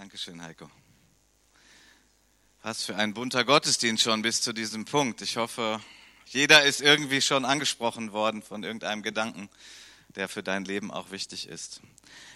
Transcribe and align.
Dankeschön, 0.00 0.42
Heiko. 0.42 0.70
Was 2.62 2.84
für 2.84 2.96
ein 2.96 3.12
bunter 3.12 3.44
Gottesdienst 3.44 4.02
schon 4.02 4.22
bis 4.22 4.40
zu 4.40 4.54
diesem 4.54 4.86
Punkt. 4.86 5.20
Ich 5.20 5.36
hoffe, 5.36 5.78
jeder 6.24 6.64
ist 6.64 6.80
irgendwie 6.80 7.20
schon 7.20 7.44
angesprochen 7.44 8.12
worden 8.12 8.40
von 8.40 8.64
irgendeinem 8.64 9.02
Gedanken, 9.02 9.50
der 10.16 10.30
für 10.30 10.42
dein 10.42 10.64
Leben 10.64 10.90
auch 10.90 11.10
wichtig 11.10 11.48
ist. 11.48 11.82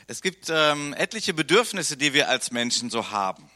Es 0.09 0.21
gibt 0.21 0.51
ähm, 0.51 0.93
etliche 0.93 1.33
Bedürfnisse, 1.33 1.97
die 1.97 2.13
wir 2.13 2.29
als 2.29 2.51
Menschen 2.51 2.91
so 2.91 3.11
haben. 3.11 3.51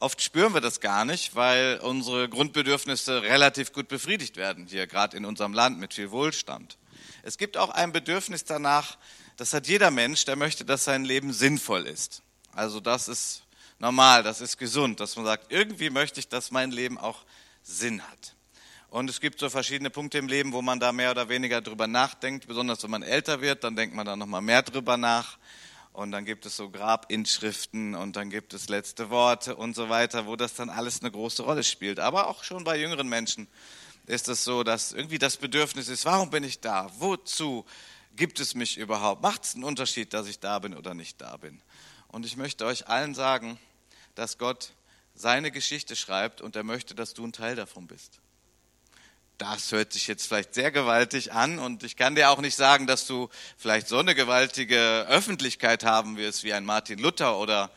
Oft 0.00 0.20
spüren 0.22 0.52
wir 0.52 0.60
das 0.60 0.80
gar 0.80 1.04
nicht, 1.04 1.36
weil 1.36 1.78
unsere 1.78 2.28
Grundbedürfnisse 2.28 3.22
relativ 3.22 3.72
gut 3.72 3.86
befriedigt 3.86 4.36
werden, 4.36 4.66
hier 4.66 4.88
gerade 4.88 5.16
in 5.16 5.24
unserem 5.24 5.52
Land 5.52 5.78
mit 5.78 5.94
viel 5.94 6.10
Wohlstand. 6.10 6.78
Es 7.22 7.38
gibt 7.38 7.56
auch 7.56 7.70
ein 7.70 7.92
Bedürfnis 7.92 8.42
danach, 8.42 8.98
das 9.36 9.52
hat 9.52 9.68
jeder 9.68 9.92
Mensch, 9.92 10.24
der 10.24 10.34
möchte, 10.34 10.64
dass 10.64 10.82
sein 10.82 11.04
Leben 11.04 11.32
sinnvoll 11.32 11.86
ist. 11.86 12.22
Also 12.56 12.80
das 12.80 13.08
ist 13.08 13.42
normal, 13.78 14.22
das 14.22 14.40
ist 14.40 14.56
gesund, 14.56 14.98
dass 15.00 15.14
man 15.16 15.26
sagt, 15.26 15.52
irgendwie 15.52 15.90
möchte 15.90 16.20
ich, 16.20 16.28
dass 16.28 16.50
mein 16.50 16.70
Leben 16.70 16.96
auch 16.98 17.24
Sinn 17.62 18.02
hat. 18.02 18.34
Und 18.88 19.10
es 19.10 19.20
gibt 19.20 19.40
so 19.40 19.50
verschiedene 19.50 19.90
Punkte 19.90 20.16
im 20.16 20.26
Leben, 20.26 20.52
wo 20.52 20.62
man 20.62 20.80
da 20.80 20.90
mehr 20.90 21.10
oder 21.10 21.28
weniger 21.28 21.60
drüber 21.60 21.86
nachdenkt. 21.86 22.46
Besonders 22.46 22.82
wenn 22.82 22.90
man 22.90 23.02
älter 23.02 23.42
wird, 23.42 23.62
dann 23.62 23.76
denkt 23.76 23.94
man 23.94 24.06
da 24.06 24.16
nochmal 24.16 24.40
mehr 24.40 24.62
drüber 24.62 24.96
nach. 24.96 25.36
Und 25.92 26.12
dann 26.12 26.24
gibt 26.24 26.46
es 26.46 26.56
so 26.56 26.70
Grabinschriften 26.70 27.94
und 27.94 28.16
dann 28.16 28.30
gibt 28.30 28.54
es 28.54 28.68
letzte 28.68 29.10
Worte 29.10 29.56
und 29.56 29.74
so 29.74 29.88
weiter, 29.88 30.26
wo 30.26 30.36
das 30.36 30.54
dann 30.54 30.70
alles 30.70 31.00
eine 31.00 31.10
große 31.10 31.42
Rolle 31.42 31.64
spielt. 31.64 32.00
Aber 32.00 32.28
auch 32.28 32.44
schon 32.44 32.64
bei 32.64 32.78
jüngeren 32.78 33.08
Menschen 33.08 33.48
ist 34.06 34.28
es 34.28 34.44
so, 34.44 34.62
dass 34.62 34.92
irgendwie 34.92 35.18
das 35.18 35.36
Bedürfnis 35.36 35.88
ist, 35.88 36.04
warum 36.04 36.30
bin 36.30 36.44
ich 36.44 36.60
da? 36.60 36.90
Wozu 36.98 37.66
gibt 38.14 38.40
es 38.40 38.54
mich 38.54 38.78
überhaupt? 38.78 39.22
Macht 39.22 39.44
es 39.44 39.54
einen 39.54 39.64
Unterschied, 39.64 40.12
dass 40.14 40.26
ich 40.26 40.38
da 40.38 40.58
bin 40.58 40.74
oder 40.74 40.94
nicht 40.94 41.20
da 41.20 41.36
bin? 41.36 41.60
Und 42.08 42.26
ich 42.26 42.36
möchte 42.36 42.64
euch 42.64 42.88
allen 42.88 43.14
sagen, 43.14 43.58
dass 44.14 44.38
Gott 44.38 44.72
seine 45.14 45.50
Geschichte 45.50 45.96
schreibt 45.96 46.40
und 46.40 46.56
er 46.56 46.62
möchte, 46.62 46.94
dass 46.94 47.14
du 47.14 47.26
ein 47.26 47.32
Teil 47.32 47.56
davon 47.56 47.86
bist. 47.86 48.20
Das 49.38 49.70
hört 49.72 49.92
sich 49.92 50.06
jetzt 50.06 50.26
vielleicht 50.26 50.54
sehr 50.54 50.70
gewaltig 50.70 51.32
an 51.32 51.58
und 51.58 51.82
ich 51.82 51.96
kann 51.96 52.14
dir 52.14 52.30
auch 52.30 52.40
nicht 52.40 52.56
sagen, 52.56 52.86
dass 52.86 53.06
du 53.06 53.28
vielleicht 53.58 53.86
so 53.86 53.98
eine 53.98 54.14
gewaltige 54.14 55.06
Öffentlichkeit 55.08 55.84
haben 55.84 56.16
wirst 56.16 56.42
wie 56.42 56.54
ein 56.54 56.64
Martin 56.64 56.98
Luther 56.98 57.38
oder 57.38 57.70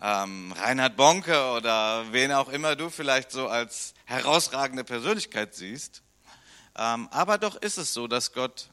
ähm, 0.00 0.52
Reinhard 0.52 0.96
Bonke 0.96 1.50
oder 1.52 2.10
wen 2.12 2.32
auch 2.32 2.48
immer 2.48 2.76
du 2.76 2.88
vielleicht 2.88 3.30
so 3.30 3.46
als 3.48 3.92
herausragende 4.06 4.84
Persönlichkeit 4.84 5.54
siehst. 5.54 6.02
Ähm, 6.76 7.08
aber 7.10 7.36
doch 7.36 7.56
ist 7.56 7.76
es 7.76 7.92
so, 7.92 8.06
dass 8.08 8.32
Gott 8.32 8.70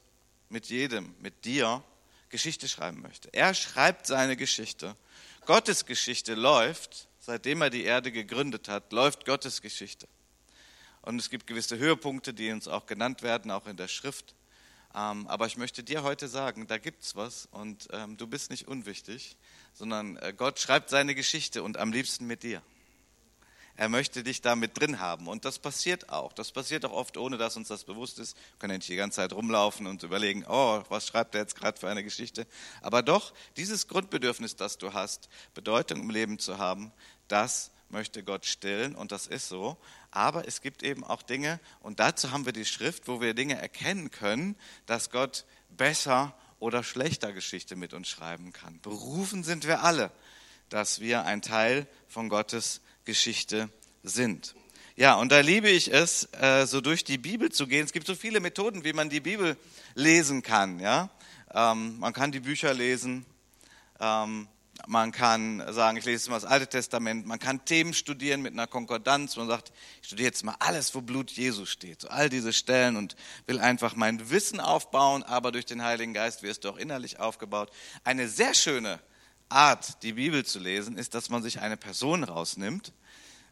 mit 0.48 0.68
jedem, 0.68 1.14
mit 1.20 1.44
dir 1.44 1.84
Geschichte 2.30 2.68
schreiben 2.68 3.02
möchte. 3.02 3.30
Er 3.34 3.54
schreibt 3.54 4.08
seine 4.08 4.38
Geschichte. 4.38 4.96
Gottes 5.50 5.88
Geschichte 5.88 6.36
läuft, 6.36 7.08
seitdem 7.18 7.64
er 7.64 7.72
die 7.72 7.84
Erde 7.84 8.12
gegründet 8.12 8.68
hat, 8.68 8.94
läuft 8.94 9.26
Gottes 9.26 9.64
Geschichte. 9.64 10.08
Und 11.02 11.18
es 11.18 11.32
gibt 11.32 11.48
gewisse 11.48 11.80
Höhepunkte, 11.80 12.36
die 12.36 12.52
uns 12.52 12.68
auch 12.68 12.86
genannt 12.86 13.24
werden, 13.24 13.50
auch 13.50 13.66
in 13.66 13.76
der 13.76 13.88
Schrift. 13.88 14.36
Ähm, 14.94 15.26
aber 15.26 15.48
ich 15.48 15.58
möchte 15.58 15.84
dir 15.84 16.04
heute 16.04 16.28
sagen, 16.28 16.68
da 16.68 16.78
gibt 16.78 17.02
es 17.02 17.16
was 17.16 17.48
und 17.48 17.88
ähm, 17.94 18.16
du 18.16 18.28
bist 18.28 18.52
nicht 18.52 18.68
unwichtig, 18.68 19.38
sondern 19.74 20.18
äh, 20.18 20.36
Gott 20.38 20.60
schreibt 20.60 20.92
seine 20.92 21.16
Geschichte 21.16 21.64
und 21.64 21.78
am 21.78 21.92
liebsten 21.92 22.28
mit 22.28 22.44
dir. 22.44 22.62
Er 23.80 23.88
möchte 23.88 24.26
dich 24.26 24.42
da 24.42 24.58
mit 24.58 24.78
drin 24.78 25.00
haben. 25.00 25.30
Und 25.30 25.46
das 25.46 25.58
passiert 25.58 26.10
auch. 26.10 26.34
Das 26.34 26.52
passiert 26.52 26.84
auch 26.84 26.92
oft, 26.92 27.16
ohne 27.16 27.38
dass 27.38 27.56
uns 27.56 27.70
das 27.70 27.86
bewusst 27.86 28.20
ist. 28.20 28.36
Wir 28.36 28.60
können 28.60 28.76
nicht 28.76 28.90
die 28.90 28.98
ganze 28.98 29.16
Zeit 29.16 29.32
rumlaufen 29.32 29.88
und 29.88 30.04
überlegen, 30.04 30.44
oh, 30.50 30.84
was 30.90 31.08
schreibt 31.08 31.34
er 31.34 31.40
jetzt 31.40 31.56
gerade 31.56 31.80
für 31.80 31.88
eine 31.88 32.04
Geschichte. 32.04 32.46
Aber 32.82 33.04
doch, 33.04 33.34
dieses 33.56 33.88
Grundbedürfnis, 33.88 34.58
das 34.58 34.80
du 34.80 34.92
hast, 34.92 35.30
Bedeutung 35.54 36.02
im 36.02 36.10
Leben 36.10 36.40
zu 36.40 36.58
haben, 36.58 36.92
das 37.30 37.72
möchte 37.88 38.22
Gott 38.22 38.46
stillen 38.46 38.96
und 38.96 39.14
das 39.14 39.28
ist 39.28 39.48
so. 39.48 39.78
Aber 40.12 40.46
es 40.46 40.60
gibt 40.60 40.84
eben 40.84 41.06
auch 41.06 41.22
Dinge, 41.22 41.62
und 41.80 42.02
dazu 42.02 42.32
haben 42.32 42.46
wir 42.46 42.52
die 42.52 42.66
Schrift, 42.66 43.08
wo 43.08 43.22
wir 43.22 43.34
Dinge 43.34 43.62
erkennen 43.62 44.12
können, 44.12 44.58
dass 44.88 45.10
Gott 45.10 45.46
besser 45.70 46.36
oder 46.60 46.84
schlechter 46.84 47.32
Geschichte 47.32 47.78
mit 47.78 47.94
uns 47.94 48.10
schreiben 48.10 48.52
kann. 48.52 48.82
Berufen 48.82 49.46
sind 49.46 49.66
wir 49.66 49.86
alle, 49.86 50.12
dass 50.68 51.00
wir 51.00 51.24
ein 51.24 51.42
Teil 51.42 51.88
von 52.10 52.28
Gottes 52.28 52.82
Geschichte 53.10 53.70
sind. 54.04 54.54
Ja, 54.96 55.16
und 55.16 55.32
da 55.32 55.40
liebe 55.40 55.68
ich 55.68 55.92
es, 55.92 56.30
äh, 56.40 56.68
so 56.68 56.80
durch 56.80 57.04
die 57.04 57.18
Bibel 57.18 57.52
zu 57.52 57.66
gehen. 57.66 57.86
Es 57.86 57.92
gibt 57.92 58.06
so 58.06 58.14
viele 58.14 58.40
Methoden, 58.40 58.84
wie 58.84 58.94
man 58.94 59.10
die 59.10 59.20
Bibel 59.20 59.58
lesen 59.96 60.44
kann. 60.44 60.80
Ja? 60.80 61.10
Ähm, 61.52 61.98
man 61.98 62.14
kann 62.14 62.32
die 62.32 62.40
Bücher 62.40 62.72
lesen, 62.72 63.26
ähm, 64.00 64.48
man 64.86 65.12
kann 65.12 65.64
sagen, 65.74 65.98
ich 65.98 66.06
lese 66.06 66.30
mal 66.30 66.38
das 66.38 66.46
Alte 66.46 66.68
Testament, 66.68 67.26
man 67.26 67.40
kann 67.40 67.66
Themen 67.66 67.94
studieren 67.94 68.42
mit 68.44 68.54
einer 68.54 68.68
Konkordanz. 68.68 69.36
Man 69.36 69.48
sagt, 69.48 69.72
ich 70.02 70.08
studiere 70.08 70.28
jetzt 70.28 70.44
mal 70.44 70.56
alles, 70.60 70.94
wo 70.94 71.02
Blut 71.02 71.32
Jesu 71.32 71.66
steht, 71.66 72.02
so 72.02 72.10
all 72.10 72.30
diese 72.30 72.54
Stellen 72.54 72.96
und 72.96 73.16
will 73.48 73.60
einfach 73.60 73.96
mein 73.96 74.30
Wissen 74.30 74.60
aufbauen, 74.60 75.24
aber 75.24 75.52
durch 75.52 75.66
den 75.66 75.84
Heiligen 75.84 76.14
Geist 76.14 76.44
wirst 76.44 76.64
du 76.64 76.70
auch 76.70 76.78
innerlich 76.78 77.20
aufgebaut. 77.20 77.72
Eine 78.04 78.30
sehr 78.30 78.54
schöne 78.54 79.00
Art, 79.50 80.04
die 80.04 80.14
Bibel 80.14 80.46
zu 80.46 80.60
lesen, 80.60 80.98
ist, 80.98 81.16
dass 81.16 81.30
man 81.30 81.42
sich 81.42 81.60
eine 81.60 81.78
Person 81.78 82.24
rausnimmt 82.24 82.94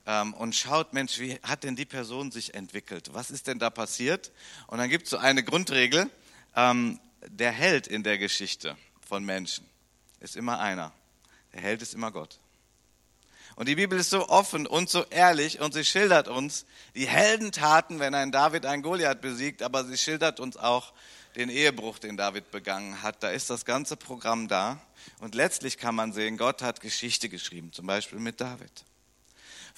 ähm, 0.05 0.33
und 0.35 0.55
schaut, 0.55 0.93
Mensch, 0.93 1.19
wie 1.19 1.39
hat 1.43 1.63
denn 1.63 1.75
die 1.75 1.85
Person 1.85 2.31
sich 2.31 2.53
entwickelt? 2.53 3.09
Was 3.13 3.31
ist 3.31 3.47
denn 3.47 3.59
da 3.59 3.69
passiert? 3.69 4.31
Und 4.67 4.77
dann 4.77 4.89
gibt 4.89 5.05
es 5.05 5.09
so 5.09 5.17
eine 5.17 5.43
Grundregel, 5.43 6.09
ähm, 6.55 6.99
der 7.27 7.51
Held 7.51 7.87
in 7.87 8.03
der 8.03 8.17
Geschichte 8.17 8.77
von 9.07 9.25
Menschen 9.25 9.65
ist 10.19 10.35
immer 10.35 10.59
einer. 10.59 10.93
Der 11.53 11.61
Held 11.61 11.81
ist 11.81 11.93
immer 11.93 12.11
Gott. 12.11 12.39
Und 13.57 13.67
die 13.67 13.75
Bibel 13.75 13.97
ist 13.97 14.11
so 14.11 14.29
offen 14.29 14.67
und 14.67 14.87
so 14.87 15.03
ehrlich 15.09 15.59
und 15.59 15.73
sie 15.73 15.83
schildert 15.83 16.27
uns 16.27 16.67
die 16.93 17.07
Heldentaten, 17.07 17.99
wenn 17.99 18.13
ein 18.13 18.31
David 18.31 18.67
einen 18.67 18.83
Goliath 18.83 19.19
besiegt, 19.19 19.63
aber 19.63 19.83
sie 19.83 19.97
schildert 19.97 20.39
uns 20.39 20.57
auch 20.57 20.93
den 21.35 21.49
Ehebruch, 21.49 21.97
den 21.97 22.17
David 22.17 22.51
begangen 22.51 23.01
hat. 23.01 23.23
Da 23.23 23.31
ist 23.31 23.49
das 23.49 23.65
ganze 23.65 23.97
Programm 23.97 24.47
da. 24.47 24.79
Und 25.21 25.33
letztlich 25.33 25.79
kann 25.79 25.95
man 25.95 26.13
sehen, 26.13 26.37
Gott 26.37 26.61
hat 26.61 26.81
Geschichte 26.81 27.29
geschrieben, 27.29 27.73
zum 27.73 27.87
Beispiel 27.87 28.19
mit 28.19 28.39
David. 28.39 28.85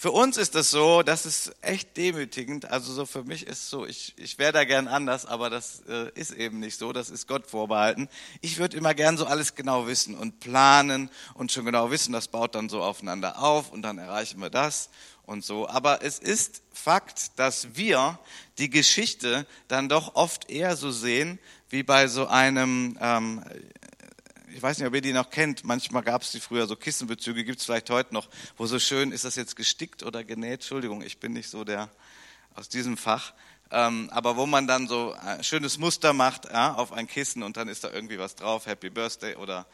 Für 0.01 0.11
uns 0.11 0.37
ist 0.37 0.55
das 0.55 0.71
so, 0.71 1.03
das 1.03 1.25
ist 1.25 1.51
echt 1.59 1.97
demütigend. 1.97 2.71
Also 2.71 2.93
so 2.93 3.05
für 3.05 3.25
mich 3.25 3.45
ist 3.45 3.69
so, 3.69 3.85
ich, 3.85 4.13
ich 4.15 4.39
wäre 4.39 4.53
da 4.53 4.63
gern 4.63 4.87
anders, 4.87 5.25
aber 5.25 5.49
das 5.49 5.81
äh, 5.89 6.09
ist 6.15 6.31
eben 6.31 6.61
nicht 6.61 6.79
so, 6.79 6.93
das 6.93 7.09
ist 7.09 7.27
Gott 7.27 7.45
vorbehalten. 7.45 8.07
Ich 8.39 8.59
würde 8.59 8.77
immer 8.77 8.93
gern 8.93 9.17
so 9.17 9.25
alles 9.25 9.55
genau 9.55 9.87
wissen 9.87 10.15
und 10.15 10.39
planen 10.39 11.09
und 11.33 11.51
schon 11.51 11.65
genau 11.65 11.91
wissen, 11.91 12.13
das 12.13 12.29
baut 12.29 12.55
dann 12.55 12.69
so 12.69 12.81
aufeinander 12.81 13.43
auf 13.43 13.73
und 13.73 13.81
dann 13.81 13.97
erreichen 13.97 14.39
wir 14.39 14.49
das 14.49 14.89
und 15.25 15.43
so. 15.43 15.67
Aber 15.67 16.01
es 16.01 16.17
ist 16.17 16.61
Fakt, 16.71 17.37
dass 17.37 17.75
wir 17.75 18.19
die 18.57 18.69
Geschichte 18.69 19.45
dann 19.67 19.89
doch 19.89 20.15
oft 20.15 20.49
eher 20.49 20.77
so 20.77 20.91
sehen, 20.91 21.39
wie 21.69 21.83
bei 21.83 22.07
so 22.07 22.27
einem, 22.27 22.97
ähm, 23.01 23.43
ich 24.53 24.61
weiß 24.61 24.77
nicht, 24.77 24.87
ob 24.87 24.95
ihr 24.95 25.01
die 25.01 25.13
noch 25.13 25.29
kennt, 25.29 25.63
manchmal 25.63 26.03
gab 26.03 26.21
es 26.21 26.31
die 26.31 26.39
früher, 26.39 26.67
so 26.67 26.75
Kissenbezüge 26.75 27.43
gibt 27.43 27.59
es 27.59 27.65
vielleicht 27.65 27.89
heute 27.89 28.13
noch, 28.13 28.27
wo 28.57 28.65
so 28.65 28.79
schön, 28.79 29.11
ist 29.11 29.25
das 29.25 29.35
jetzt 29.35 29.55
gestickt 29.55 30.03
oder 30.03 30.23
genäht? 30.23 30.61
Entschuldigung, 30.61 31.01
ich 31.01 31.19
bin 31.19 31.33
nicht 31.33 31.49
so 31.49 31.63
der 31.63 31.89
aus 32.55 32.69
diesem 32.69 32.97
Fach. 32.97 33.33
Ähm, 33.71 34.09
aber 34.11 34.35
wo 34.35 34.45
man 34.45 34.65
dann 34.65 34.87
so 34.87 35.13
ein 35.13 35.43
schönes 35.43 35.77
Muster 35.77 36.13
macht 36.13 36.45
ja, 36.45 36.73
auf 36.73 36.91
ein 36.91 37.07
Kissen 37.07 37.43
und 37.43 37.57
dann 37.57 37.67
ist 37.67 37.83
da 37.83 37.91
irgendwie 37.91 38.17
was 38.17 38.35
drauf, 38.35 38.65
Happy 38.65 38.89
Birthday 38.89 39.35
oder 39.35 39.67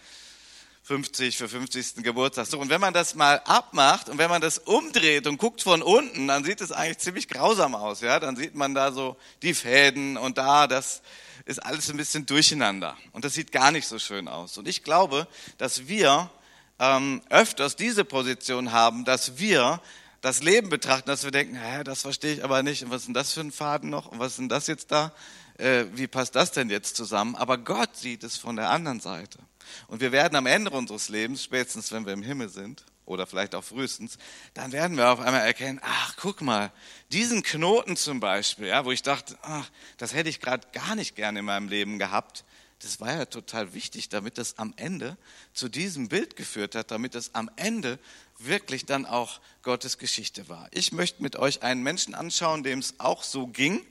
50 0.86 1.36
für 1.36 1.50
50. 1.50 2.04
Geburtstag. 2.04 2.46
So, 2.46 2.60
und 2.60 2.70
wenn 2.70 2.80
man 2.80 2.94
das 2.94 3.16
mal 3.16 3.42
abmacht 3.46 4.08
und 4.08 4.20
wenn 4.20 4.30
man 4.30 4.40
das 4.40 4.60
umdreht 4.60 5.26
und 5.26 5.40
guckt 5.40 5.64
von 5.64 5.82
unten, 5.82 6.28
dann 6.28 6.44
sieht 6.44 6.62
es 6.62 6.72
eigentlich 6.72 7.00
ziemlich 7.00 7.28
grausam 7.28 7.74
aus. 7.74 8.02
Ja? 8.02 8.20
Dann 8.20 8.36
sieht 8.36 8.54
man 8.54 8.76
da 8.76 8.92
so 8.92 9.18
die 9.42 9.56
Fäden 9.56 10.16
und 10.16 10.38
da 10.38 10.68
das 10.68 11.02
ist 11.46 11.58
alles 11.58 11.90
ein 11.90 11.98
bisschen 11.98 12.28
durcheinander 12.28 12.96
und 13.14 13.26
das 13.26 13.34
sieht 13.34 13.52
gar 13.52 13.72
nicht 13.72 13.88
so 13.88 13.98
schön 13.98 14.28
aus. 14.28 14.60
Und 14.60 14.68
ich 14.68 14.84
glaube, 14.84 15.28
dass 15.58 15.88
wir 15.88 16.30
ähm, 16.78 17.24
öfters 17.30 17.76
diese 17.76 18.06
Position 18.06 18.72
haben, 18.72 19.06
dass 19.06 19.40
wir 19.40 19.82
das 20.22 20.44
Leben 20.44 20.70
betrachten, 20.70 21.08
dass 21.08 21.24
wir 21.24 21.32
denken, 21.32 21.56
hä, 21.56 21.84
das 21.84 22.02
verstehe 22.04 22.34
ich 22.34 22.44
aber 22.44 22.62
nicht 22.62 22.84
und 22.84 22.92
was 22.92 23.02
ist 23.02 23.08
denn 23.08 23.14
das 23.16 23.34
für 23.34 23.42
ein 23.42 23.52
Faden 23.52 23.90
noch 23.90 24.12
und 24.12 24.20
was 24.20 24.34
ist 24.34 24.40
denn 24.40 24.50
das 24.50 24.68
jetzt 24.68 24.92
da? 24.92 25.14
Äh, 25.58 25.86
wie 25.94 26.06
passt 26.08 26.36
das 26.36 26.52
denn 26.52 26.70
jetzt 26.70 26.96
zusammen? 26.96 27.36
Aber 27.36 27.58
Gott 27.58 27.96
sieht 27.96 28.24
es 28.24 28.38
von 28.38 28.56
der 28.56 28.70
anderen 28.70 29.00
Seite. 29.00 29.40
Und 29.88 30.02
wir 30.02 30.12
werden 30.12 30.36
am 30.36 30.46
Ende 30.46 30.72
unseres 30.72 31.10
Lebens, 31.10 31.44
spätestens 31.44 31.92
wenn 31.92 32.06
wir 32.06 32.14
im 32.14 32.24
Himmel 32.24 32.50
sind, 32.50 32.84
oder 33.06 33.28
vielleicht 33.28 33.56
auch 33.56 33.64
frühestens, 33.64 34.18
dann 34.54 34.72
werden 34.72 34.98
wir 34.98 35.12
auf 35.12 35.20
einmal 35.20 35.42
erkennen, 35.42 35.80
ach, 35.84 36.16
guck 36.18 36.42
mal, 36.42 36.72
diesen 37.12 37.44
Knoten 37.44 37.96
zum 37.98 38.20
Beispiel, 38.20 38.68
ja, 38.68 38.84
wo 38.84 38.92
ich 38.92 39.04
dachte, 39.04 39.38
ach, 39.44 39.70
das 39.98 40.14
hätte 40.14 40.30
ich 40.30 40.40
gerade 40.40 40.68
gar 40.74 40.96
nicht 40.96 41.16
gerne 41.16 41.40
in 41.40 41.46
meinem 41.46 41.70
Leben 41.70 42.00
gehabt, 42.00 42.44
das 42.80 43.00
war 43.00 43.14
ja 43.14 43.26
total 43.26 43.74
wichtig, 43.74 44.10
damit 44.10 44.38
das 44.38 44.60
am 44.60 44.74
Ende 44.76 45.18
zu 45.54 45.70
diesem 45.70 46.10
Bild 46.10 46.36
geführt 46.36 46.76
hat, 46.76 46.92
damit 46.92 47.16
das 47.16 47.34
am 47.34 47.50
Ende 47.56 48.00
wirklich 48.38 48.86
dann 48.86 49.06
auch 49.06 49.40
Gottes 49.64 49.98
Geschichte 49.98 50.50
war. 50.50 50.68
Ich 50.72 50.92
möchte 50.92 51.24
mit 51.24 51.38
euch 51.38 51.64
einen 51.64 51.84
Menschen 51.84 52.14
anschauen, 52.14 52.64
dem 52.64 52.80
es 52.80 53.00
auch 53.00 53.24
so 53.24 53.48
ging, 53.48 53.86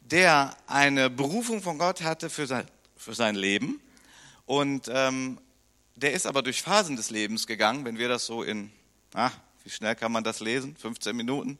der 0.00 0.56
eine 0.68 1.10
Berufung 1.10 1.62
von 1.62 1.78
Gott 1.78 2.02
hatte 2.02 2.30
für 2.30 2.46
sein, 2.46 2.66
für 2.96 3.14
sein 3.14 3.34
Leben 3.34 3.80
und 4.46 4.90
ähm, 4.92 5.38
der 5.96 6.12
ist 6.12 6.26
aber 6.26 6.42
durch 6.42 6.62
Phasen 6.62 6.96
des 6.96 7.10
Lebens 7.10 7.46
gegangen, 7.46 7.84
wenn 7.84 7.98
wir 7.98 8.08
das 8.08 8.26
so 8.26 8.42
in, 8.42 8.70
ach, 9.14 9.32
wie 9.64 9.70
schnell 9.70 9.94
kann 9.94 10.12
man 10.12 10.24
das 10.24 10.40
lesen? 10.40 10.76
15 10.76 11.16
Minuten 11.16 11.58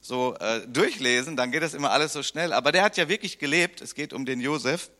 so 0.00 0.34
äh, 0.40 0.66
durchlesen, 0.66 1.36
dann 1.36 1.52
geht 1.52 1.62
das 1.62 1.74
immer 1.74 1.92
alles 1.92 2.12
so 2.12 2.22
schnell. 2.22 2.52
Aber 2.52 2.72
der 2.72 2.82
hat 2.82 2.96
ja 2.96 3.08
wirklich 3.08 3.38
gelebt. 3.38 3.80
Es 3.80 3.94
geht 3.94 4.12
um 4.12 4.26
den 4.26 4.40
Josef. 4.40 4.90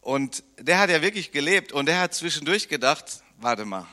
Und 0.00 0.42
der 0.58 0.78
hat 0.78 0.90
ja 0.90 1.02
wirklich 1.02 1.30
gelebt 1.30 1.70
und 1.72 1.86
der 1.86 2.00
hat 2.00 2.12
zwischendurch 2.12 2.68
gedacht, 2.68 3.22
warte 3.36 3.64
mal, 3.64 3.86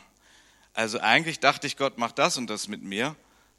also 0.74 1.00
eigentlich 1.00 1.40
dachte 1.40 1.68
ich, 1.68 1.78
Gott 1.78 2.00
macht 2.00 2.18
das 2.18 2.38
und 2.38 2.50
das 2.50 2.68
mit 2.68 2.82
mir, 2.82 3.16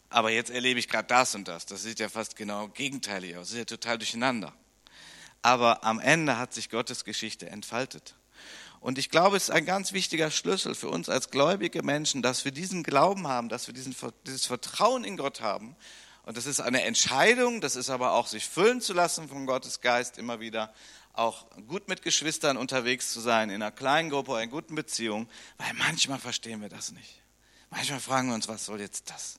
aber 0.09 0.31
jetzt 0.33 0.51
erlebe 0.51 0.81
ich 0.81 0.89
gerade 0.89 1.07
das 1.07 1.37
und 1.37 1.47
das. 1.47 1.67
Das 1.67 1.83
sieht 1.85 2.01
ja 2.01 2.09
fast 2.09 2.35
genau 2.35 2.67
gegenteilig 2.69 3.37
aus. 3.37 3.49
Das 3.49 3.53
ist 3.53 3.59
ja 3.59 3.65
total 3.67 3.99
durcheinander. 3.99 4.53
Aber 5.43 5.85
am 5.85 6.01
Ende 6.01 6.39
hat 6.39 6.53
sich 6.53 6.71
Gottes 6.71 7.05
Geschichte 7.05 7.49
entfaltet. 7.49 8.17
Und 8.81 8.99
ich 8.99 9.11
glaube, 9.11 9.37
es 9.37 9.45
ist 9.45 9.51
ein 9.51 9.67
ganz 9.67 9.93
wichtiger 9.93 10.31
Schlüssel 10.31 10.75
für 10.75 10.89
uns 10.89 11.11
als 11.11 11.31
gläubige 11.31 11.83
Menschen, 11.83 12.23
dass 12.23 12.47
wir 12.47 12.53
diesen 12.53 12.83
Glauben 12.83 13.29
haben, 13.29 13.51
dass 13.51 13.67
wir 13.67 13.75
diesen, 13.75 13.95
dieses 14.27 14.47
Vertrauen 14.47 15.05
in 15.05 15.19
Gott 15.19 15.43
haben. 15.43 15.77
Und 16.25 16.37
das 16.37 16.47
ist 16.47 16.61
eine 16.61 16.83
Entscheidung, 16.85 17.61
das 17.61 17.77
ist 17.77 17.91
aber 17.91 18.13
auch 18.13 18.27
sich 18.27 18.47
füllen 18.47 18.81
zu 18.81 18.95
lassen 18.95 19.29
von 19.29 19.47
Gottes 19.47 19.81
Geist 19.83 20.17
immer 20.17 20.41
wieder, 20.41 20.73
auch 21.13 21.47
gut 21.67 21.89
mit 21.89 22.03
Geschwistern 22.03 22.57
unterwegs 22.57 23.13
zu 23.13 23.21
sein, 23.21 23.51
in 23.51 23.57
einer 23.57 23.73
kleinen 23.73 24.11
Gruppe, 24.11 24.41
in 24.43 24.51
guten 24.51 24.75
Beziehungen, 24.75 25.29
weil 25.59 25.73
manchmal 25.75 26.19
verstehen 26.19 26.63
wir 26.63 26.69
das 26.69 26.93
nicht. 26.93 27.23
Manchmal 27.69 28.01
fragen 28.01 28.29
wir 28.29 28.35
uns, 28.35 28.49
was 28.49 28.65
soll 28.65 28.81
jetzt 28.81 29.11
das? 29.11 29.39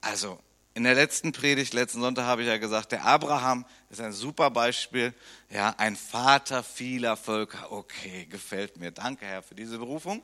Also, 0.00 0.38
in 0.74 0.84
der 0.84 0.94
letzten 0.94 1.32
Predigt, 1.32 1.74
letzten 1.74 2.00
Sonntag 2.00 2.24
habe 2.24 2.42
ich 2.42 2.48
ja 2.48 2.56
gesagt, 2.56 2.92
der 2.92 3.04
Abraham 3.04 3.66
ist 3.92 4.00
ein 4.00 4.12
super 4.12 4.50
Beispiel, 4.50 5.12
ja, 5.50 5.74
ein 5.76 5.96
Vater 5.96 6.62
vieler 6.62 7.16
Völker. 7.16 7.70
Okay, 7.70 8.26
gefällt 8.26 8.78
mir. 8.78 8.90
Danke, 8.90 9.26
Herr, 9.26 9.42
für 9.42 9.54
diese 9.54 9.78
Berufung. 9.78 10.22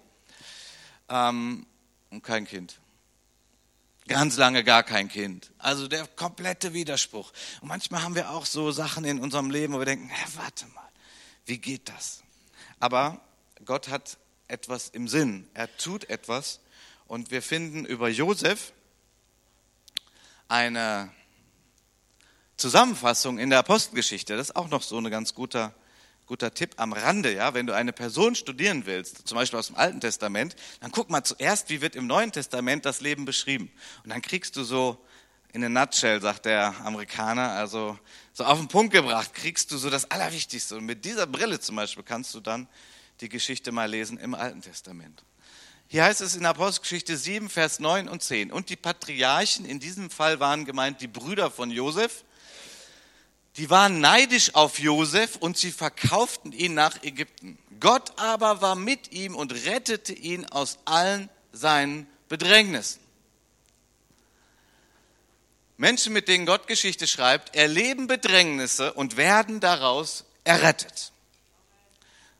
Ähm, 1.08 1.66
und 2.10 2.22
kein 2.22 2.46
Kind. 2.46 2.80
Ganz 4.06 4.38
lange 4.38 4.64
gar 4.64 4.82
kein 4.82 5.08
Kind. 5.08 5.50
Also 5.58 5.86
der 5.86 6.06
komplette 6.06 6.72
Widerspruch. 6.72 7.30
Und 7.60 7.68
manchmal 7.68 8.02
haben 8.02 8.14
wir 8.14 8.30
auch 8.30 8.46
so 8.46 8.72
Sachen 8.72 9.04
in 9.04 9.20
unserem 9.20 9.50
Leben, 9.50 9.74
wo 9.74 9.78
wir 9.78 9.84
denken, 9.84 10.08
hey, 10.08 10.26
warte 10.36 10.66
mal, 10.68 10.88
wie 11.44 11.58
geht 11.58 11.90
das? 11.90 12.22
Aber 12.80 13.20
Gott 13.66 13.88
hat 13.88 14.16
etwas 14.48 14.88
im 14.88 15.08
Sinn. 15.08 15.46
Er 15.52 15.76
tut 15.76 16.08
etwas. 16.08 16.60
Und 17.06 17.30
wir 17.30 17.42
finden 17.42 17.84
über 17.84 18.08
Josef 18.08 18.72
eine 20.48 21.12
Zusammenfassung 22.58 23.38
in 23.38 23.48
der 23.48 23.60
Apostelgeschichte. 23.60 24.36
Das 24.36 24.50
ist 24.50 24.56
auch 24.56 24.68
noch 24.68 24.82
so 24.82 24.98
ein 24.98 25.10
ganz 25.10 25.32
guter 25.34 25.74
guter 26.28 26.52
Tipp 26.52 26.74
am 26.76 26.92
Rande, 26.92 27.34
ja, 27.34 27.54
wenn 27.54 27.66
du 27.66 27.74
eine 27.74 27.92
Person 27.92 28.34
studieren 28.34 28.84
willst, 28.84 29.26
zum 29.26 29.36
Beispiel 29.36 29.58
aus 29.58 29.68
dem 29.68 29.76
Alten 29.76 30.00
Testament, 30.00 30.54
dann 30.80 30.92
guck 30.92 31.08
mal 31.08 31.24
zuerst, 31.24 31.70
wie 31.70 31.80
wird 31.80 31.96
im 31.96 32.06
Neuen 32.06 32.30
Testament 32.32 32.84
das 32.84 33.00
Leben 33.00 33.24
beschrieben. 33.24 33.72
Und 34.04 34.10
dann 34.10 34.20
kriegst 34.20 34.54
du 34.56 34.62
so 34.62 35.02
in 35.54 35.64
a 35.64 35.68
nutshell, 35.70 36.20
sagt 36.20 36.44
der 36.44 36.74
Amerikaner, 36.84 37.52
also 37.52 37.98
so 38.34 38.44
auf 38.44 38.58
den 38.58 38.68
Punkt 38.68 38.92
gebracht, 38.92 39.32
kriegst 39.32 39.72
du 39.72 39.78
so 39.78 39.88
das 39.88 40.10
Allerwichtigste. 40.10 40.76
Und 40.76 40.84
mit 40.84 41.06
dieser 41.06 41.26
Brille 41.26 41.58
zum 41.60 41.76
Beispiel 41.76 42.04
kannst 42.04 42.34
du 42.34 42.40
dann 42.40 42.68
die 43.22 43.30
Geschichte 43.30 43.72
mal 43.72 43.90
lesen 43.90 44.18
im 44.18 44.34
Alten 44.34 44.60
Testament. 44.60 45.24
Hier 45.88 46.04
heißt 46.04 46.20
es 46.20 46.36
in 46.36 46.44
Apostelgeschichte 46.44 47.16
7, 47.16 47.48
Vers 47.48 47.80
9 47.80 48.06
und 48.06 48.22
10. 48.22 48.52
Und 48.52 48.68
die 48.68 48.76
Patriarchen, 48.76 49.64
in 49.64 49.80
diesem 49.80 50.10
Fall 50.10 50.38
waren 50.38 50.66
gemeint 50.66 51.00
die 51.00 51.08
Brüder 51.08 51.50
von 51.50 51.70
Josef, 51.70 52.24
die 53.58 53.70
waren 53.70 54.00
neidisch 54.00 54.54
auf 54.54 54.78
Josef 54.78 55.36
und 55.36 55.58
sie 55.58 55.72
verkauften 55.72 56.52
ihn 56.52 56.74
nach 56.74 57.02
Ägypten. 57.02 57.58
Gott 57.80 58.12
aber 58.16 58.60
war 58.62 58.76
mit 58.76 59.12
ihm 59.12 59.34
und 59.34 59.52
rettete 59.66 60.12
ihn 60.12 60.46
aus 60.46 60.78
allen 60.84 61.28
seinen 61.52 62.06
Bedrängnissen. 62.28 63.00
Menschen, 65.76 66.12
mit 66.12 66.28
denen 66.28 66.46
Gott 66.46 66.68
Geschichte 66.68 67.08
schreibt, 67.08 67.56
erleben 67.56 68.06
Bedrängnisse 68.06 68.92
und 68.92 69.16
werden 69.16 69.58
daraus 69.60 70.24
errettet. 70.44 71.12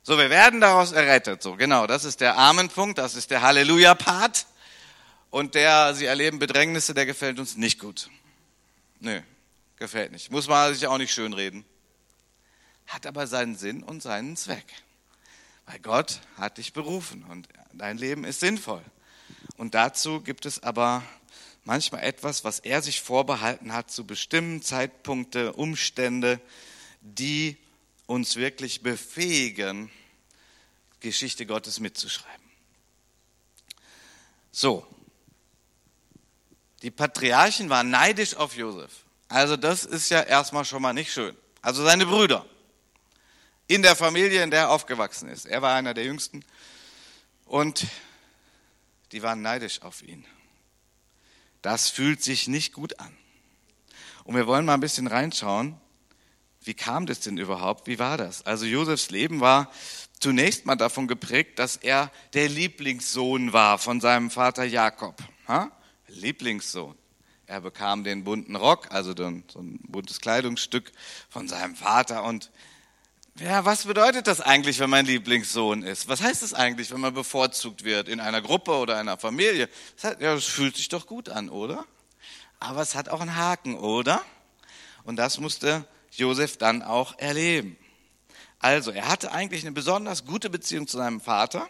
So, 0.04 0.18
wir 0.18 0.30
werden 0.30 0.60
daraus 0.60 0.92
errettet. 0.92 1.42
So, 1.42 1.56
genau, 1.56 1.86
das 1.88 2.04
ist 2.04 2.20
der 2.20 2.38
Amenpunkt, 2.38 2.98
das 2.98 3.16
ist 3.16 3.30
der 3.30 3.42
Halleluja-Part. 3.42 4.46
Und 5.30 5.54
der, 5.54 5.94
sie 5.94 6.06
erleben 6.06 6.38
Bedrängnisse, 6.38 6.94
der 6.94 7.06
gefällt 7.06 7.38
uns 7.38 7.56
nicht 7.56 7.78
gut. 7.78 8.08
Nö, 9.00 9.20
Gefällt 9.78 10.12
nicht. 10.12 10.30
Muss 10.30 10.48
man 10.48 10.74
sich 10.74 10.86
auch 10.86 10.98
nicht 10.98 11.12
schönreden. 11.12 11.64
Hat 12.86 13.06
aber 13.06 13.26
seinen 13.26 13.56
Sinn 13.56 13.82
und 13.82 14.02
seinen 14.02 14.36
Zweck. 14.36 14.66
Weil 15.66 15.78
Gott 15.78 16.20
hat 16.36 16.58
dich 16.58 16.72
berufen 16.72 17.22
und 17.24 17.48
dein 17.72 17.98
Leben 17.98 18.24
ist 18.24 18.40
sinnvoll. 18.40 18.82
Und 19.56 19.74
dazu 19.74 20.20
gibt 20.20 20.46
es 20.46 20.62
aber 20.62 21.02
manchmal 21.64 22.02
etwas, 22.02 22.42
was 22.44 22.58
er 22.60 22.82
sich 22.82 23.00
vorbehalten 23.00 23.72
hat, 23.72 23.90
zu 23.90 24.06
bestimmen, 24.06 24.62
Zeitpunkte, 24.62 25.52
Umstände, 25.52 26.40
die 27.02 27.56
uns 28.06 28.36
wirklich 28.36 28.82
befähigen, 28.82 29.90
Geschichte 31.00 31.46
Gottes 31.46 31.78
mitzuschreiben. 31.78 32.48
So, 34.50 34.86
die 36.82 36.90
Patriarchen 36.90 37.68
waren 37.68 37.90
neidisch 37.90 38.34
auf 38.34 38.56
Josef. 38.56 39.04
Also 39.28 39.56
das 39.56 39.84
ist 39.84 40.10
ja 40.10 40.22
erstmal 40.22 40.64
schon 40.64 40.82
mal 40.82 40.92
nicht 40.92 41.12
schön. 41.12 41.36
Also 41.60 41.84
seine 41.84 42.06
Brüder 42.06 42.46
in 43.66 43.82
der 43.82 43.94
Familie, 43.94 44.42
in 44.42 44.50
der 44.50 44.60
er 44.60 44.70
aufgewachsen 44.70 45.28
ist. 45.28 45.44
Er 45.44 45.60
war 45.62 45.74
einer 45.74 45.94
der 45.94 46.04
jüngsten 46.04 46.44
und 47.44 47.86
die 49.12 49.22
waren 49.22 49.42
neidisch 49.42 49.82
auf 49.82 50.02
ihn. 50.02 50.24
Das 51.62 51.90
fühlt 51.90 52.22
sich 52.22 52.48
nicht 52.48 52.72
gut 52.72 52.98
an. 53.00 53.16
Und 54.24 54.36
wir 54.36 54.46
wollen 54.46 54.64
mal 54.64 54.74
ein 54.74 54.80
bisschen 54.80 55.06
reinschauen, 55.06 55.78
wie 56.60 56.74
kam 56.74 57.06
das 57.06 57.20
denn 57.20 57.38
überhaupt? 57.38 57.86
Wie 57.86 57.98
war 57.98 58.16
das? 58.16 58.44
Also 58.44 58.66
Josefs 58.66 59.10
Leben 59.10 59.40
war 59.40 59.72
zunächst 60.20 60.66
mal 60.66 60.76
davon 60.76 61.08
geprägt, 61.08 61.58
dass 61.58 61.76
er 61.76 62.10
der 62.34 62.48
Lieblingssohn 62.48 63.52
war 63.52 63.78
von 63.78 64.00
seinem 64.00 64.30
Vater 64.30 64.64
Jakob. 64.64 65.22
Ha? 65.46 65.70
Lieblingssohn. 66.08 66.96
Er 67.48 67.62
bekam 67.62 68.04
den 68.04 68.24
bunten 68.24 68.56
Rock, 68.56 68.88
also 68.90 69.14
so 69.16 69.24
ein 69.24 69.42
buntes 69.88 70.20
Kleidungsstück 70.20 70.92
von 71.30 71.48
seinem 71.48 71.76
Vater. 71.76 72.24
Und 72.24 72.50
ja, 73.40 73.64
was 73.64 73.86
bedeutet 73.86 74.26
das 74.26 74.42
eigentlich, 74.42 74.80
wenn 74.80 74.90
man 74.90 75.06
Lieblingssohn 75.06 75.82
ist? 75.82 76.08
Was 76.08 76.20
heißt 76.20 76.42
das 76.42 76.52
eigentlich, 76.52 76.90
wenn 76.90 77.00
man 77.00 77.14
bevorzugt 77.14 77.84
wird 77.84 78.06
in 78.06 78.20
einer 78.20 78.42
Gruppe 78.42 78.72
oder 78.72 78.98
einer 78.98 79.16
Familie? 79.16 79.70
Das, 79.94 80.10
heißt, 80.10 80.20
ja, 80.20 80.34
das 80.34 80.44
fühlt 80.44 80.76
sich 80.76 80.90
doch 80.90 81.06
gut 81.06 81.30
an, 81.30 81.48
oder? 81.48 81.86
Aber 82.60 82.82
es 82.82 82.94
hat 82.94 83.08
auch 83.08 83.22
einen 83.22 83.34
Haken, 83.34 83.78
oder? 83.78 84.20
Und 85.04 85.16
das 85.16 85.40
musste 85.40 85.88
Josef 86.10 86.58
dann 86.58 86.82
auch 86.82 87.18
erleben. 87.18 87.78
Also, 88.58 88.90
er 88.90 89.08
hatte 89.08 89.32
eigentlich 89.32 89.62
eine 89.62 89.72
besonders 89.72 90.26
gute 90.26 90.50
Beziehung 90.50 90.86
zu 90.86 90.98
seinem 90.98 91.22
Vater, 91.22 91.66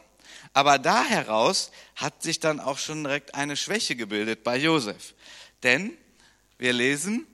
aber 0.54 0.80
da 0.80 1.04
heraus 1.04 1.70
hat 1.94 2.20
sich 2.20 2.40
dann 2.40 2.58
auch 2.58 2.78
schon 2.78 3.04
direkt 3.04 3.36
eine 3.36 3.56
Schwäche 3.56 3.94
gebildet 3.94 4.42
bei 4.42 4.56
Josef. 4.56 5.14
Denn 5.62 5.96
wir 6.58 6.72
lesen 6.72 7.26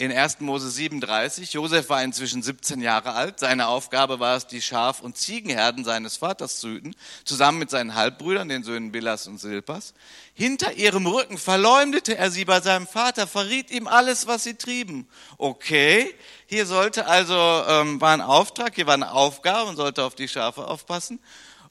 in 0.00 0.10
1. 0.10 0.40
Mose 0.40 0.70
37, 0.70 1.52
Josef 1.52 1.90
war 1.90 2.02
inzwischen 2.02 2.42
17 2.42 2.80
Jahre 2.80 3.12
alt. 3.12 3.38
Seine 3.38 3.68
Aufgabe 3.68 4.18
war 4.18 4.34
es, 4.34 4.46
die 4.46 4.62
Schaf- 4.62 5.02
und 5.02 5.18
Ziegenherden 5.18 5.84
seines 5.84 6.16
Vaters 6.16 6.58
zu 6.58 6.68
hüten, 6.68 6.96
zusammen 7.26 7.58
mit 7.58 7.68
seinen 7.68 7.94
Halbbrüdern, 7.94 8.48
den 8.48 8.62
Söhnen 8.62 8.92
Bilas 8.92 9.26
und 9.26 9.36
Silpas. 9.36 9.92
Hinter 10.32 10.72
ihrem 10.72 11.06
Rücken 11.06 11.36
verleumdete 11.36 12.16
er 12.16 12.30
sie 12.30 12.46
bei 12.46 12.62
seinem 12.62 12.86
Vater, 12.86 13.26
verriet 13.26 13.70
ihm 13.70 13.86
alles, 13.86 14.26
was 14.26 14.44
sie 14.44 14.54
trieben. 14.54 15.06
Okay, 15.36 16.14
hier 16.46 16.64
sollte 16.64 17.06
also, 17.06 17.34
ähm, 17.34 18.00
war 18.00 18.14
ein 18.14 18.22
Auftrag, 18.22 18.76
hier 18.76 18.86
war 18.86 18.94
eine 18.94 19.12
Aufgabe 19.12 19.68
und 19.68 19.76
sollte 19.76 20.04
auf 20.04 20.14
die 20.14 20.28
Schafe 20.28 20.66
aufpassen. 20.66 21.20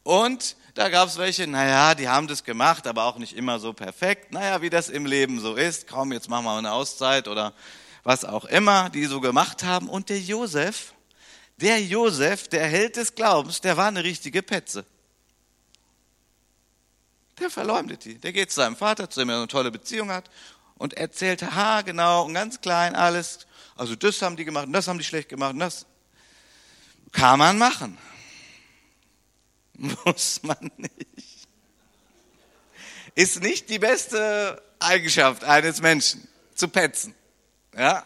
Und 0.03 0.55
da 0.75 0.89
gab 0.89 1.07
es 1.07 1.17
welche, 1.17 1.45
naja, 1.45 1.93
die 1.95 2.07
haben 2.07 2.27
das 2.27 2.43
gemacht, 2.43 2.87
aber 2.87 3.03
auch 3.03 3.17
nicht 3.17 3.35
immer 3.35 3.59
so 3.59 3.73
perfekt. 3.73 4.31
Naja, 4.31 4.61
wie 4.61 4.69
das 4.69 4.89
im 4.89 5.05
Leben 5.05 5.39
so 5.39 5.55
ist. 5.55 5.87
Kaum, 5.87 6.11
jetzt 6.13 6.29
machen 6.29 6.45
wir 6.45 6.57
eine 6.57 6.71
Auszeit 6.71 7.27
oder 7.27 7.53
was 8.03 8.25
auch 8.25 8.45
immer, 8.45 8.89
die 8.89 9.05
so 9.05 9.19
gemacht 9.19 9.63
haben. 9.63 9.89
Und 9.89 10.09
der 10.09 10.19
Josef, 10.19 10.93
der 11.57 11.81
Josef, 11.81 12.47
der 12.47 12.67
Held 12.67 12.95
des 12.95 13.15
Glaubens, 13.15 13.61
der 13.61 13.77
war 13.77 13.87
eine 13.87 14.03
richtige 14.03 14.41
Petze. 14.41 14.85
Der 17.39 17.49
verleumdet 17.49 18.05
die. 18.05 18.17
Der 18.17 18.33
geht 18.33 18.49
zu 18.49 18.57
seinem 18.57 18.75
Vater, 18.75 19.09
zu 19.09 19.19
dem 19.19 19.29
er 19.29 19.37
eine 19.37 19.47
tolle 19.47 19.71
Beziehung 19.71 20.11
hat 20.11 20.29
und 20.75 20.93
erzählt, 20.93 21.41
ha, 21.41 21.81
genau, 21.81 22.25
und 22.25 22.33
ganz 22.33 22.61
klein 22.61 22.95
alles. 22.95 23.47
Also 23.75 23.95
das 23.95 24.21
haben 24.21 24.35
die 24.35 24.45
gemacht 24.45 24.67
und 24.67 24.73
das 24.73 24.87
haben 24.87 24.97
die 24.97 25.05
schlecht 25.05 25.29
gemacht 25.29 25.53
und 25.53 25.59
das. 25.59 25.85
Kann 27.11 27.39
man 27.39 27.57
machen. 27.57 27.97
Muss 30.05 30.41
man 30.43 30.71
nicht. 30.77 31.47
Ist 33.15 33.41
nicht 33.41 33.69
die 33.69 33.79
beste 33.79 34.61
Eigenschaft 34.79 35.43
eines 35.43 35.81
Menschen, 35.81 36.27
zu 36.55 36.67
petzen. 36.67 37.15
Ja? 37.75 38.05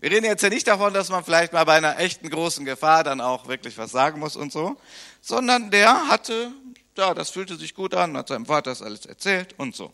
Wir 0.00 0.10
reden 0.10 0.24
jetzt 0.24 0.42
ja 0.42 0.48
nicht 0.48 0.66
davon, 0.66 0.92
dass 0.94 1.10
man 1.10 1.24
vielleicht 1.24 1.52
mal 1.52 1.64
bei 1.64 1.76
einer 1.76 1.98
echten 1.98 2.28
großen 2.28 2.64
Gefahr 2.64 3.04
dann 3.04 3.20
auch 3.20 3.46
wirklich 3.46 3.78
was 3.78 3.92
sagen 3.92 4.18
muss 4.18 4.34
und 4.36 4.50
so, 4.52 4.76
sondern 5.20 5.70
der 5.70 6.08
hatte 6.08 6.52
ja, 6.96 7.14
das 7.14 7.30
fühlte 7.30 7.56
sich 7.56 7.74
gut 7.74 7.94
an, 7.94 8.16
hat 8.16 8.28
seinem 8.28 8.46
Vater 8.46 8.70
das 8.70 8.82
alles 8.82 9.06
erzählt 9.06 9.54
und 9.58 9.74
so. 9.74 9.92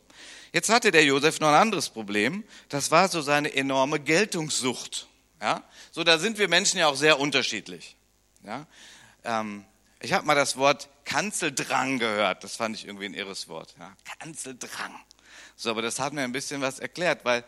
Jetzt 0.53 0.69
hatte 0.69 0.91
der 0.91 1.05
Josef 1.05 1.41
noch 1.41 1.49
ein 1.49 1.55
anderes 1.55 1.91
Problem. 1.91 2.45
Das 2.69 2.91
war 2.91 3.09
so 3.09 3.21
seine 3.21 3.55
enorme 3.55 4.01
Geltungssucht. 4.01 5.07
Ja, 5.41 5.63
so 5.93 6.03
da 6.03 6.19
sind 6.19 6.39
wir 6.39 6.49
Menschen 6.49 6.79
ja 6.79 6.89
auch 6.89 6.97
sehr 6.97 7.21
unterschiedlich. 7.21 7.97
Ja, 8.45 8.67
ähm, 9.25 9.65
ich 10.01 10.13
habe 10.13 10.27
mal 10.27 10.35
das 10.35 10.57
Wort 10.57 10.89
Kanzeldrang 11.09 11.99
gehört. 11.99 12.45
Das 12.45 12.57
fand 12.57 12.77
ich 12.77 12.87
irgendwie 12.87 13.07
ein 13.07 13.15
irres 13.15 13.49
Wort. 13.49 13.75
Ja, 13.79 13.97
Kanzeldrang. 14.19 14.95
So, 15.57 15.71
aber 15.71 15.81
das 15.81 15.99
hat 15.99 16.13
mir 16.13 16.23
ein 16.23 16.33
bisschen 16.33 16.61
was 16.61 16.79
erklärt, 16.79 17.25
weil 17.25 17.45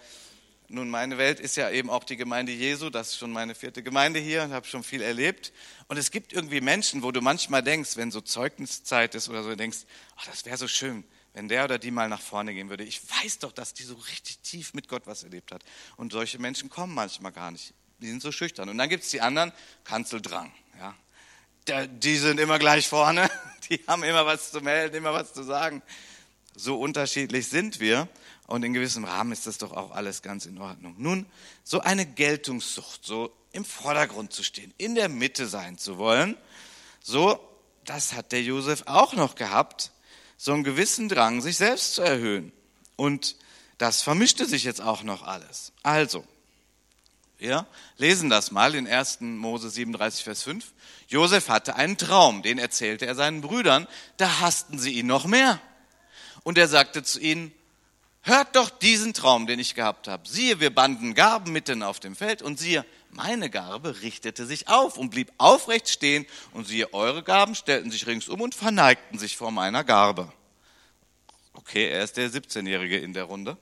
nun, 0.69 0.89
meine 0.89 1.19
Welt 1.19 1.41
ist 1.41 1.57
ja 1.57 1.69
eben 1.69 1.91
auch 1.91 2.05
die 2.05 2.17
Gemeinde 2.17 2.53
Jesu. 2.53 2.91
Das 2.91 3.09
ist 3.09 3.19
schon 3.19 3.33
meine 3.33 3.55
vierte 3.55 3.83
Gemeinde 3.83 4.19
hier 4.19 4.45
und 4.45 4.53
habe 4.53 4.67
schon 4.67 4.83
viel 4.83 5.03
erlebt. 5.03 5.53
Und 5.89 5.99
es 5.99 6.11
gibt 6.11 6.33
irgendwie 6.33 6.61
Menschen, 6.61 7.03
wo 7.03 7.13
du 7.13 7.21
manchmal 7.21 7.63
denkst, 7.63 7.97
wenn 7.97 8.11
so 8.11 8.21
Zeugniszeit 8.21 9.15
ist 9.15 9.29
oder 9.29 9.43
so, 9.43 9.55
denkst, 9.55 9.79
ach, 10.17 10.27
das 10.27 10.45
wäre 10.47 10.57
so 10.57 10.69
schön, 10.69 11.05
wenn 11.35 11.49
der 11.49 11.65
oder 11.65 11.79
die 11.79 11.91
mal 11.91 12.09
nach 12.09 12.21
vorne 12.21 12.55
gehen 12.55 12.71
würde. 12.71 12.85
Ich 12.85 13.03
weiß 13.11 13.41
doch, 13.41 13.53
dass 13.53 13.75
die 13.75 13.83
so 13.83 13.95
richtig 13.95 14.39
tief 14.39 14.73
mit 14.73 14.89
Gott 14.89 15.07
was 15.07 15.23
erlebt 15.25 15.53
hat. 15.53 15.65
Und 15.97 16.13
solche 16.13 16.39
Menschen 16.39 16.71
kommen 16.71 16.95
manchmal 16.95 17.33
gar 17.33 17.51
nicht. 17.51 17.75
Die 17.99 18.09
sind 18.09 18.23
so 18.23 18.33
schüchtern. 18.33 18.69
Und 18.69 18.79
dann 18.79 18.89
gibt 18.89 19.05
es 19.05 19.11
die 19.11 19.21
anderen, 19.21 19.53
Kanzeldrang. 19.85 20.53
Ja. 20.79 20.95
Die 21.69 22.17
sind 22.17 22.41
immer 22.41 22.59
gleich 22.59 22.89
vorne. 22.89 23.31
Die 23.71 23.81
haben 23.87 24.03
immer 24.03 24.27
was 24.27 24.51
zu 24.51 24.61
melden, 24.61 24.97
immer 24.97 25.13
was 25.13 25.33
zu 25.33 25.43
sagen. 25.43 25.83
So 26.57 26.79
unterschiedlich 26.81 27.49
sind 27.49 27.81
wir. 27.81 28.09
Und 28.47 28.65
in 28.65 28.73
gewissem 28.73 29.05
Rahmen 29.05 29.31
ist 29.31 29.47
das 29.47 29.59
doch 29.59 29.73
auch 29.73 29.93
alles 29.93 30.23
ganz 30.23 30.45
in 30.47 30.59
Ordnung. 30.59 30.97
Nun, 30.99 31.27
so 31.63 31.81
eine 31.81 32.05
Geltungssucht, 32.05 33.05
so 33.05 33.33
im 33.53 33.65
Vordergrund 33.65 34.33
zu 34.33 34.43
stehen, 34.43 34.75
in 34.77 34.97
der 34.97 35.09
Mitte 35.09 35.47
sein 35.47 35.79
zu 35.79 35.99
wollen, 35.99 36.37
so, 37.01 37.39
das 37.85 38.13
hat 38.13 38.33
der 38.33 38.43
Josef 38.43 38.83
auch 38.87 39.15
noch 39.15 39.37
gehabt, 39.37 39.93
so 40.37 40.53
einen 40.53 40.65
gewissen 40.65 41.09
Drang, 41.09 41.41
sich 41.41 41.59
selbst 41.59 41.95
zu 41.95 42.03
erhöhen. 42.03 42.53
Und 42.97 43.37
das 43.79 44.03
vermischte 44.03 44.47
sich 44.47 44.65
jetzt 44.65 44.81
auch 44.81 45.03
noch 45.03 45.23
alles. 45.23 45.73
Also, 45.83 46.25
wir 47.39 47.67
lesen 47.97 48.31
das 48.31 48.51
mal 48.51 48.75
in 48.75 48.87
1. 48.87 49.21
Mose 49.21 49.71
37, 49.71 50.25
Vers 50.25 50.43
5. 50.43 50.73
Josef 51.11 51.49
hatte 51.49 51.75
einen 51.75 51.99
Traum, 51.99 52.43
den 52.43 52.59
erzählte 52.59 53.05
er 53.05 53.17
seinen 53.17 53.41
Brüdern, 53.41 53.89
da 54.17 54.41
hassten 54.41 54.79
sie 54.79 54.93
ihn 54.93 55.09
noch 55.09 55.27
mehr. 55.27 55.61
Und 56.45 56.57
er 56.57 56.69
sagte 56.69 57.03
zu 57.03 57.19
ihnen, 57.19 57.53
hört 58.23 58.55
doch 58.55 58.71
diesen 58.71 59.13
Traum, 59.13 59.49
den 59.49 59.59
ich 59.59 59.75
gehabt 59.75 60.07
habe. 60.07 60.29
Siehe, 60.29 60.61
wir 60.61 60.73
banden 60.73 61.15
Garben 61.15 61.51
mitten 61.51 61.83
auf 61.83 61.99
dem 61.99 62.15
Feld 62.15 62.43
und 62.43 62.61
siehe, 62.61 62.87
meine 63.11 63.51
Garbe 63.51 64.03
richtete 64.03 64.47
sich 64.47 64.69
auf 64.69 64.97
und 64.99 65.11
blieb 65.11 65.33
aufrecht 65.37 65.89
stehen 65.89 66.27
und 66.53 66.69
siehe, 66.69 66.95
eure 66.95 67.25
Garben 67.25 67.57
stellten 67.57 67.91
sich 67.91 68.07
ringsum 68.07 68.41
und 68.41 68.55
verneigten 68.55 69.19
sich 69.19 69.37
vor 69.37 69.51
meiner 69.51 69.83
Garbe. 69.83 70.33
Okay, 71.55 71.89
er 71.89 72.05
ist 72.05 72.17
der 72.17 72.31
17-Jährige 72.31 72.99
in 72.99 73.15
der 73.15 73.25
Runde. 73.25 73.59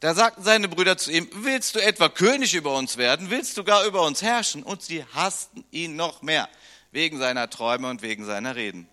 Da 0.00 0.14
sagten 0.14 0.42
seine 0.42 0.66
Brüder 0.66 0.96
zu 0.96 1.12
ihm, 1.12 1.28
willst 1.32 1.74
du 1.74 1.78
etwa 1.78 2.08
König 2.08 2.54
über 2.54 2.74
uns 2.74 2.96
werden? 2.96 3.28
Willst 3.28 3.58
du 3.58 3.64
gar 3.64 3.84
über 3.84 4.02
uns 4.02 4.22
herrschen? 4.22 4.62
Und 4.62 4.82
sie 4.82 5.04
hassten 5.14 5.62
ihn 5.70 5.94
noch 5.94 6.22
mehr, 6.22 6.48
wegen 6.90 7.18
seiner 7.18 7.50
Träume 7.50 7.90
und 7.90 8.00
wegen 8.00 8.24
seiner 8.24 8.56
Reden. 8.56 8.88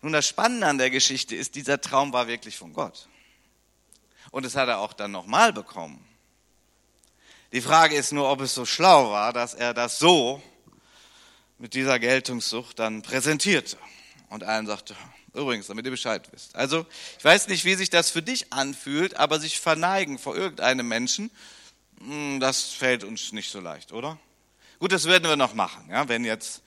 Nun, 0.00 0.12
das 0.12 0.26
Spannende 0.26 0.66
an 0.66 0.78
der 0.78 0.90
Geschichte 0.90 1.36
ist, 1.36 1.54
dieser 1.54 1.80
Traum 1.80 2.14
war 2.14 2.28
wirklich 2.28 2.56
von 2.56 2.72
Gott. 2.72 3.08
Und 4.30 4.46
das 4.46 4.56
hat 4.56 4.68
er 4.68 4.78
auch 4.78 4.94
dann 4.94 5.10
nochmal 5.10 5.52
bekommen. 5.52 6.02
Die 7.52 7.60
Frage 7.60 7.96
ist 7.96 8.12
nur, 8.12 8.30
ob 8.30 8.40
es 8.40 8.54
so 8.54 8.64
schlau 8.64 9.10
war, 9.10 9.32
dass 9.32 9.54
er 9.54 9.74
das 9.74 9.98
so 9.98 10.42
mit 11.58 11.74
dieser 11.74 11.98
Geltungssucht 11.98 12.78
dann 12.78 13.02
präsentierte 13.02 13.76
und 14.28 14.44
allen 14.44 14.66
sagte, 14.66 14.94
übrigens, 15.34 15.66
damit 15.66 15.84
ihr 15.84 15.90
Bescheid 15.90 16.28
wisst. 16.32 16.54
Also, 16.56 16.86
ich 17.18 17.24
weiß 17.24 17.48
nicht, 17.48 17.64
wie 17.64 17.74
sich 17.74 17.90
das 17.90 18.10
für 18.10 18.22
dich 18.22 18.52
anfühlt, 18.52 19.16
aber 19.16 19.40
sich 19.40 19.60
verneigen 19.60 20.18
vor 20.18 20.36
irgendeinem 20.36 20.88
Menschen, 20.88 21.30
hm, 22.00 22.40
das 22.40 22.64
fällt 22.64 23.04
uns 23.04 23.32
nicht 23.32 23.50
so 23.50 23.60
leicht, 23.60 23.92
oder? 23.92 24.18
Gut, 24.78 24.92
das 24.92 25.06
werden 25.06 25.28
wir 25.28 25.36
noch 25.36 25.54
machen, 25.54 25.88
ja, 25.90 26.08
wenn 26.08 26.24
jetzt 26.24 26.62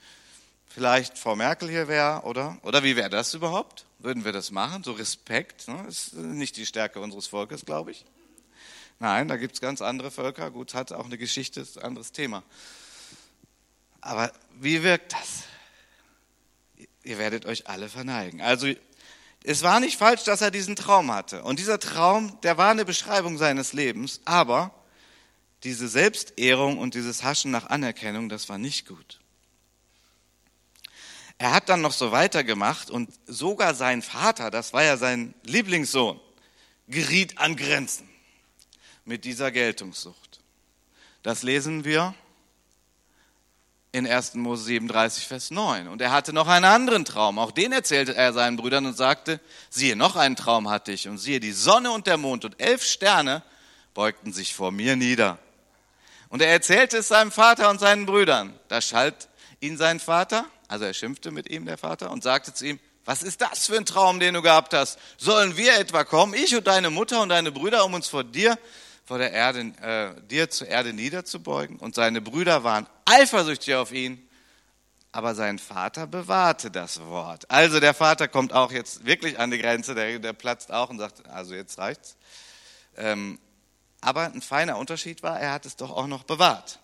vielleicht 0.68 1.18
Frau 1.18 1.36
Merkel 1.36 1.68
hier 1.68 1.88
wäre, 1.88 2.22
oder? 2.22 2.58
Oder 2.62 2.82
wie 2.82 2.96
wäre 2.96 3.10
das 3.10 3.34
überhaupt? 3.34 3.86
Würden 3.98 4.24
wir 4.24 4.32
das 4.32 4.50
machen? 4.50 4.82
So 4.82 4.92
Respekt, 4.92 5.68
ne? 5.68 5.84
ist 5.88 6.14
nicht 6.14 6.56
die 6.56 6.66
Stärke 6.66 7.00
unseres 7.00 7.26
Volkes, 7.26 7.64
glaube 7.64 7.92
ich. 7.92 8.04
Nein, 8.98 9.28
da 9.28 9.36
gibt 9.36 9.54
es 9.54 9.60
ganz 9.60 9.82
andere 9.82 10.10
Völker. 10.10 10.50
Gut, 10.50 10.74
hat 10.74 10.92
auch 10.92 11.06
eine 11.06 11.18
Geschichte, 11.18 11.60
ist 11.60 11.78
ein 11.78 11.84
anderes 11.84 12.12
Thema. 12.12 12.42
Aber 14.00 14.32
wie 14.60 14.82
wirkt 14.82 15.12
das? 15.12 15.44
Ihr 17.02 17.18
werdet 17.18 17.46
euch 17.46 17.66
alle 17.66 17.88
verneigen. 17.88 18.40
Also, 18.40 18.68
es 19.44 19.62
war 19.62 19.80
nicht 19.80 19.98
falsch, 19.98 20.24
dass 20.24 20.40
er 20.40 20.50
diesen 20.50 20.76
Traum 20.76 21.12
hatte. 21.12 21.42
Und 21.42 21.58
dieser 21.58 21.80
Traum, 21.80 22.40
der 22.42 22.58
war 22.58 22.70
eine 22.70 22.84
Beschreibung 22.84 23.38
seines 23.38 23.72
Lebens. 23.72 24.20
Aber 24.24 24.72
diese 25.64 25.88
Selbstehrung 25.88 26.78
und 26.78 26.94
dieses 26.94 27.22
Haschen 27.22 27.50
nach 27.50 27.66
Anerkennung, 27.66 28.28
das 28.28 28.48
war 28.48 28.58
nicht 28.58 28.86
gut. 28.86 29.20
Er 31.38 31.52
hat 31.52 31.68
dann 31.68 31.80
noch 31.80 31.92
so 31.92 32.12
weitergemacht 32.12 32.88
und 32.88 33.10
sogar 33.26 33.74
sein 33.74 34.00
Vater, 34.02 34.50
das 34.50 34.72
war 34.72 34.84
ja 34.84 34.96
sein 34.96 35.34
Lieblingssohn, 35.42 36.20
geriet 36.86 37.38
an 37.38 37.56
Grenzen 37.56 38.08
mit 39.04 39.24
dieser 39.24 39.50
Geltungssucht. 39.50 40.40
Das 41.24 41.42
lesen 41.42 41.84
wir 41.84 42.14
in 43.92 44.06
1. 44.06 44.34
Mose 44.34 44.64
37, 44.64 45.26
Vers 45.26 45.50
9. 45.50 45.88
Und 45.88 46.00
er 46.00 46.10
hatte 46.10 46.32
noch 46.32 46.48
einen 46.48 46.64
anderen 46.64 47.04
Traum. 47.04 47.38
Auch 47.38 47.52
den 47.52 47.72
erzählte 47.72 48.14
er 48.14 48.32
seinen 48.32 48.56
Brüdern 48.56 48.86
und 48.86 48.96
sagte, 48.96 49.40
siehe, 49.70 49.96
noch 49.96 50.16
einen 50.16 50.36
Traum 50.36 50.70
hatte 50.70 50.92
ich. 50.92 51.08
Und 51.08 51.18
siehe, 51.18 51.40
die 51.40 51.52
Sonne 51.52 51.90
und 51.90 52.06
der 52.06 52.16
Mond 52.16 52.44
und 52.44 52.60
elf 52.60 52.82
Sterne 52.82 53.42
beugten 53.94 54.32
sich 54.32 54.54
vor 54.54 54.72
mir 54.72 54.96
nieder. 54.96 55.38
Und 56.30 56.40
er 56.40 56.48
erzählte 56.48 56.98
es 56.98 57.08
seinem 57.08 57.30
Vater 57.30 57.68
und 57.68 57.78
seinen 57.78 58.06
Brüdern. 58.06 58.58
Da 58.68 58.80
schalt 58.80 59.28
ihn 59.60 59.76
sein 59.76 60.00
Vater 60.00 60.46
also 60.72 60.86
er 60.86 60.94
schimpfte 60.94 61.30
mit 61.30 61.50
ihm, 61.50 61.66
der 61.66 61.76
Vater, 61.76 62.10
und 62.10 62.22
sagte 62.22 62.54
zu 62.54 62.66
ihm, 62.66 62.80
was 63.04 63.22
ist 63.22 63.42
das 63.42 63.66
für 63.66 63.76
ein 63.76 63.84
Traum, 63.84 64.20
den 64.20 64.32
du 64.32 64.40
gehabt 64.40 64.72
hast? 64.72 64.98
Sollen 65.18 65.58
wir 65.58 65.78
etwa 65.78 66.02
kommen, 66.02 66.32
ich 66.32 66.56
und 66.56 66.66
deine 66.66 66.88
Mutter 66.88 67.20
und 67.20 67.28
deine 67.28 67.52
Brüder, 67.52 67.84
um 67.84 67.92
uns 67.92 68.08
vor 68.08 68.24
dir, 68.24 68.58
vor 69.04 69.18
der 69.18 69.32
Erde, 69.32 69.72
äh, 69.82 70.18
dir 70.30 70.48
zur 70.48 70.68
Erde 70.68 70.94
niederzubeugen? 70.94 71.76
Und 71.76 71.94
seine 71.94 72.22
Brüder 72.22 72.64
waren 72.64 72.86
eifersüchtig 73.04 73.74
auf 73.74 73.92
ihn, 73.92 74.28
aber 75.12 75.34
sein 75.34 75.58
Vater 75.58 76.06
bewahrte 76.06 76.70
das 76.70 77.00
Wort. 77.00 77.50
Also 77.50 77.80
der 77.80 77.94
Vater 77.94 78.28
kommt 78.28 78.52
auch 78.52 78.72
jetzt 78.72 79.04
wirklich 79.04 79.38
an 79.38 79.50
die 79.50 79.58
Grenze, 79.58 79.94
der, 79.94 80.18
der 80.18 80.32
platzt 80.32 80.72
auch 80.72 80.90
und 80.90 80.98
sagt, 80.98 81.26
also 81.28 81.54
jetzt 81.54 81.78
reicht's. 81.78 82.16
Ähm, 82.96 83.38
aber 84.00 84.32
ein 84.32 84.42
feiner 84.42 84.78
Unterschied 84.78 85.22
war, 85.22 85.38
er 85.38 85.52
hat 85.52 85.66
es 85.66 85.76
doch 85.76 85.90
auch 85.90 86.06
noch 86.06 86.24
bewahrt. 86.24 86.80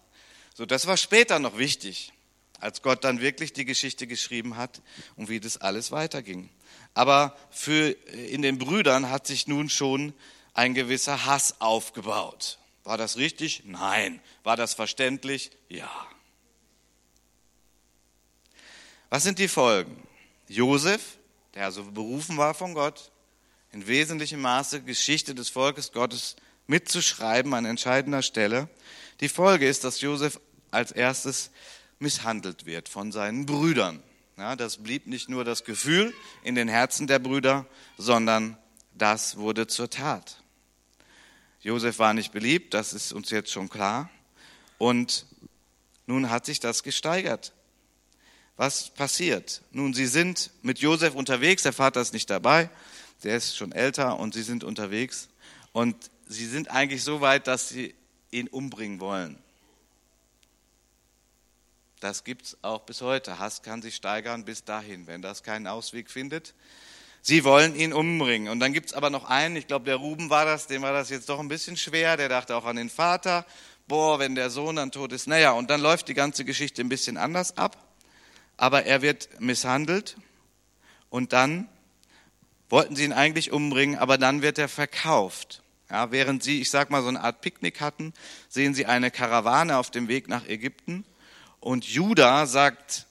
So, 0.54 0.66
das 0.66 0.86
war 0.86 0.96
später 0.96 1.38
noch 1.38 1.58
wichtig 1.58 2.12
als 2.60 2.82
Gott 2.82 3.04
dann 3.04 3.20
wirklich 3.20 3.52
die 3.52 3.64
Geschichte 3.64 4.06
geschrieben 4.06 4.56
hat 4.56 4.82
und 5.16 5.28
wie 5.28 5.40
das 5.40 5.58
alles 5.58 5.90
weiterging. 5.90 6.48
Aber 6.94 7.36
für, 7.50 7.90
äh, 7.90 8.26
in 8.26 8.42
den 8.42 8.58
Brüdern 8.58 9.10
hat 9.10 9.26
sich 9.26 9.46
nun 9.46 9.68
schon 9.68 10.12
ein 10.54 10.74
gewisser 10.74 11.24
Hass 11.24 11.60
aufgebaut. 11.60 12.57
War 12.88 12.96
das 12.96 13.18
richtig? 13.18 13.64
Nein. 13.66 14.18
War 14.44 14.56
das 14.56 14.72
verständlich? 14.72 15.50
Ja. 15.68 15.90
Was 19.10 19.24
sind 19.24 19.38
die 19.38 19.48
Folgen? 19.48 20.02
Josef, 20.48 21.18
der 21.54 21.66
also 21.66 21.84
berufen 21.84 22.38
war 22.38 22.54
von 22.54 22.72
Gott, 22.72 23.12
in 23.72 23.86
wesentlichem 23.86 24.40
Maße 24.40 24.80
Geschichte 24.80 25.34
des 25.34 25.50
Volkes 25.50 25.92
Gottes 25.92 26.36
mitzuschreiben 26.66 27.52
an 27.52 27.66
entscheidender 27.66 28.22
Stelle. 28.22 28.70
Die 29.20 29.28
Folge 29.28 29.68
ist, 29.68 29.84
dass 29.84 30.00
Josef 30.00 30.40
als 30.70 30.90
erstes 30.90 31.50
misshandelt 31.98 32.64
wird 32.64 32.88
von 32.88 33.12
seinen 33.12 33.44
Brüdern. 33.44 34.02
Ja, 34.38 34.56
das 34.56 34.78
blieb 34.78 35.06
nicht 35.06 35.28
nur 35.28 35.44
das 35.44 35.64
Gefühl 35.64 36.14
in 36.42 36.54
den 36.54 36.68
Herzen 36.68 37.06
der 37.06 37.18
Brüder, 37.18 37.66
sondern 37.98 38.56
das 38.94 39.36
wurde 39.36 39.66
zur 39.66 39.90
Tat. 39.90 40.42
Josef 41.60 41.98
war 41.98 42.14
nicht 42.14 42.32
beliebt, 42.32 42.74
das 42.74 42.92
ist 42.92 43.12
uns 43.12 43.30
jetzt 43.30 43.50
schon 43.50 43.68
klar. 43.68 44.10
Und 44.78 45.26
nun 46.06 46.30
hat 46.30 46.46
sich 46.46 46.60
das 46.60 46.82
gesteigert. 46.82 47.52
Was 48.56 48.90
passiert? 48.90 49.62
Nun, 49.70 49.94
sie 49.94 50.06
sind 50.06 50.50
mit 50.62 50.78
Josef 50.80 51.14
unterwegs, 51.14 51.62
der 51.62 51.72
Vater 51.72 52.00
ist 52.00 52.12
nicht 52.12 52.30
dabei, 52.30 52.70
der 53.22 53.36
ist 53.36 53.56
schon 53.56 53.72
älter 53.72 54.18
und 54.18 54.34
sie 54.34 54.42
sind 54.42 54.64
unterwegs. 54.64 55.28
Und 55.72 56.10
sie 56.26 56.46
sind 56.46 56.70
eigentlich 56.70 57.04
so 57.04 57.20
weit, 57.20 57.46
dass 57.46 57.68
sie 57.68 57.94
ihn 58.30 58.48
umbringen 58.48 59.00
wollen. 59.00 59.38
Das 62.00 62.22
gibt 62.24 62.46
es 62.46 62.56
auch 62.62 62.82
bis 62.82 63.00
heute. 63.00 63.38
Hass 63.38 63.62
kann 63.62 63.82
sich 63.82 63.96
steigern 63.96 64.44
bis 64.44 64.64
dahin, 64.64 65.06
wenn 65.06 65.22
das 65.22 65.42
keinen 65.42 65.66
Ausweg 65.66 66.10
findet. 66.10 66.54
Sie 67.22 67.44
wollen 67.44 67.74
ihn 67.74 67.92
umbringen. 67.92 68.48
Und 68.50 68.60
dann 68.60 68.72
gibt 68.72 68.86
es 68.86 68.94
aber 68.94 69.10
noch 69.10 69.28
einen, 69.28 69.56
ich 69.56 69.66
glaube, 69.66 69.84
der 69.84 69.96
Ruben 69.96 70.30
war 70.30 70.44
das, 70.44 70.66
dem 70.66 70.82
war 70.82 70.92
das 70.92 71.10
jetzt 71.10 71.28
doch 71.28 71.40
ein 71.40 71.48
bisschen 71.48 71.76
schwer. 71.76 72.16
Der 72.16 72.28
dachte 72.28 72.56
auch 72.56 72.64
an 72.64 72.76
den 72.76 72.90
Vater. 72.90 73.44
Boah, 73.86 74.18
wenn 74.18 74.34
der 74.34 74.50
Sohn 74.50 74.76
dann 74.76 74.92
tot 74.92 75.12
ist. 75.12 75.26
Naja, 75.26 75.52
und 75.52 75.70
dann 75.70 75.80
läuft 75.80 76.08
die 76.08 76.14
ganze 76.14 76.44
Geschichte 76.44 76.82
ein 76.82 76.88
bisschen 76.88 77.16
anders 77.16 77.56
ab. 77.56 77.76
Aber 78.56 78.84
er 78.84 79.02
wird 79.02 79.28
misshandelt 79.40 80.16
Und 81.10 81.32
dann 81.32 81.68
wollten 82.68 82.96
sie 82.96 83.04
ihn 83.04 83.12
eigentlich 83.12 83.52
umbringen, 83.52 83.98
aber 83.98 84.18
dann 84.18 84.42
wird 84.42 84.58
er 84.58 84.68
verkauft. 84.68 85.62
Ja, 85.90 86.10
während 86.10 86.42
sie, 86.42 86.60
ich 86.60 86.70
sag 86.70 86.90
mal, 86.90 87.02
so 87.02 87.08
eine 87.08 87.22
Art 87.22 87.40
Picknick 87.40 87.80
hatten, 87.80 88.12
sehen 88.50 88.74
sie 88.74 88.84
eine 88.84 89.10
Karawane 89.10 89.78
auf 89.78 89.90
dem 89.90 90.08
Weg 90.08 90.28
nach 90.28 90.46
Ägypten. 90.46 91.06
Und 91.60 91.86
Judah 91.86 92.46
sagt, 92.46 93.06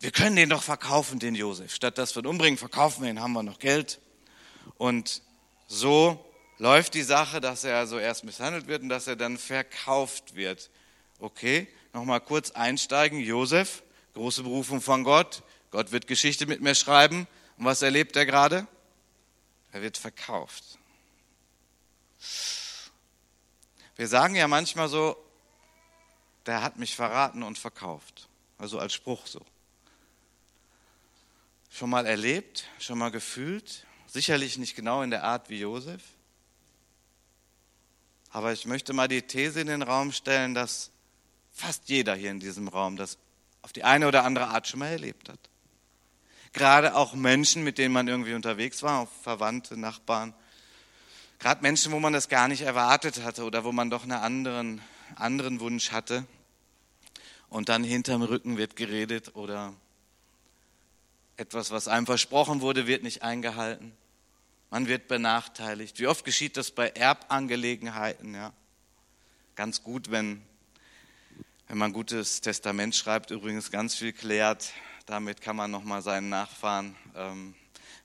wir 0.00 0.10
können 0.10 0.34
den 0.34 0.48
doch 0.48 0.62
verkaufen, 0.62 1.18
den 1.18 1.34
Josef. 1.34 1.74
Statt 1.74 1.98
dass 1.98 2.16
wir 2.16 2.22
ihn 2.22 2.26
umbringen, 2.26 2.58
verkaufen 2.58 3.02
wir 3.02 3.10
ihn, 3.10 3.20
haben 3.20 3.34
wir 3.34 3.42
noch 3.42 3.58
Geld. 3.58 4.00
Und 4.78 5.22
so 5.66 6.24
läuft 6.58 6.94
die 6.94 7.02
Sache, 7.02 7.40
dass 7.40 7.64
er 7.64 7.76
also 7.76 7.98
erst 7.98 8.24
misshandelt 8.24 8.66
wird 8.66 8.82
und 8.82 8.88
dass 8.88 9.06
er 9.06 9.16
dann 9.16 9.36
verkauft 9.36 10.34
wird. 10.34 10.70
Okay, 11.18 11.68
nochmal 11.92 12.20
kurz 12.20 12.50
einsteigen. 12.52 13.20
Josef, 13.20 13.82
große 14.14 14.42
Berufung 14.42 14.80
von 14.80 15.04
Gott. 15.04 15.42
Gott 15.70 15.92
wird 15.92 16.06
Geschichte 16.06 16.46
mit 16.46 16.62
mir 16.62 16.74
schreiben. 16.74 17.26
Und 17.58 17.66
was 17.66 17.82
erlebt 17.82 18.16
er 18.16 18.24
gerade? 18.24 18.66
Er 19.72 19.82
wird 19.82 19.98
verkauft. 19.98 20.64
Wir 23.96 24.08
sagen 24.08 24.34
ja 24.34 24.48
manchmal 24.48 24.88
so, 24.88 25.16
der 26.46 26.62
hat 26.62 26.78
mich 26.78 26.96
verraten 26.96 27.42
und 27.42 27.58
verkauft. 27.58 28.28
Also 28.56 28.78
als 28.78 28.94
Spruch 28.94 29.26
so. 29.26 29.44
Schon 31.70 31.90
mal 31.90 32.04
erlebt, 32.04 32.64
schon 32.78 32.98
mal 32.98 33.10
gefühlt, 33.10 33.86
sicherlich 34.06 34.58
nicht 34.58 34.74
genau 34.74 35.02
in 35.02 35.10
der 35.10 35.24
Art 35.24 35.48
wie 35.50 35.60
Josef. 35.60 36.02
Aber 38.30 38.52
ich 38.52 38.66
möchte 38.66 38.92
mal 38.92 39.08
die 39.08 39.22
These 39.22 39.60
in 39.60 39.68
den 39.68 39.82
Raum 39.82 40.12
stellen, 40.12 40.54
dass 40.54 40.90
fast 41.52 41.88
jeder 41.88 42.14
hier 42.14 42.30
in 42.30 42.40
diesem 42.40 42.68
Raum 42.68 42.96
das 42.96 43.18
auf 43.62 43.72
die 43.72 43.84
eine 43.84 44.08
oder 44.08 44.24
andere 44.24 44.48
Art 44.48 44.66
schon 44.66 44.80
mal 44.80 44.88
erlebt 44.88 45.28
hat. 45.28 45.38
Gerade 46.52 46.96
auch 46.96 47.14
Menschen, 47.14 47.62
mit 47.62 47.78
denen 47.78 47.92
man 47.92 48.08
irgendwie 48.08 48.34
unterwegs 48.34 48.82
war, 48.82 49.06
Verwandte, 49.22 49.76
Nachbarn. 49.76 50.34
Gerade 51.38 51.62
Menschen, 51.62 51.92
wo 51.92 52.00
man 52.00 52.12
das 52.12 52.28
gar 52.28 52.48
nicht 52.48 52.62
erwartet 52.62 53.22
hatte 53.22 53.44
oder 53.44 53.64
wo 53.64 53.72
man 53.72 53.90
doch 53.90 54.02
einen 54.02 54.12
anderen, 54.12 54.80
anderen 55.14 55.60
Wunsch 55.60 55.92
hatte. 55.92 56.26
Und 57.48 57.68
dann 57.68 57.84
hinterm 57.84 58.22
Rücken 58.22 58.56
wird 58.56 58.76
geredet 58.76 59.34
oder 59.36 59.74
etwas, 61.40 61.70
was 61.70 61.88
einem 61.88 62.04
versprochen 62.04 62.60
wurde, 62.60 62.86
wird 62.86 63.02
nicht 63.02 63.22
eingehalten. 63.22 63.92
Man 64.68 64.86
wird 64.86 65.08
benachteiligt. 65.08 65.98
Wie 65.98 66.06
oft 66.06 66.24
geschieht 66.24 66.56
das 66.56 66.70
bei 66.70 66.90
Erbangelegenheiten? 66.90 68.34
Ja? 68.34 68.52
Ganz 69.56 69.82
gut, 69.82 70.10
wenn, 70.10 70.42
wenn 71.66 71.78
man 71.78 71.90
ein 71.90 71.94
gutes 71.94 72.42
Testament 72.42 72.94
schreibt, 72.94 73.30
übrigens 73.30 73.70
ganz 73.70 73.94
viel 73.94 74.12
klärt, 74.12 74.72
damit 75.06 75.40
kann 75.40 75.56
man 75.56 75.70
nochmal 75.70 76.02
seinen 76.02 76.28
Nachfahren 76.28 76.94
ähm, 77.16 77.54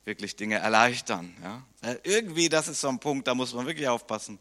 wirklich 0.06 0.38
Dinge 0.38 0.56
erleichtern. 0.56 1.36
Ja? 1.44 1.62
Äh, 1.82 1.98
irgendwie, 2.04 2.48
das 2.48 2.70
ist 2.70 2.80
so 2.80 2.88
ein 2.88 3.00
Punkt, 3.00 3.28
da 3.28 3.36
muss 3.36 3.54
man 3.54 3.68
wirklich 3.68 3.90
aufpassen, 3.90 4.40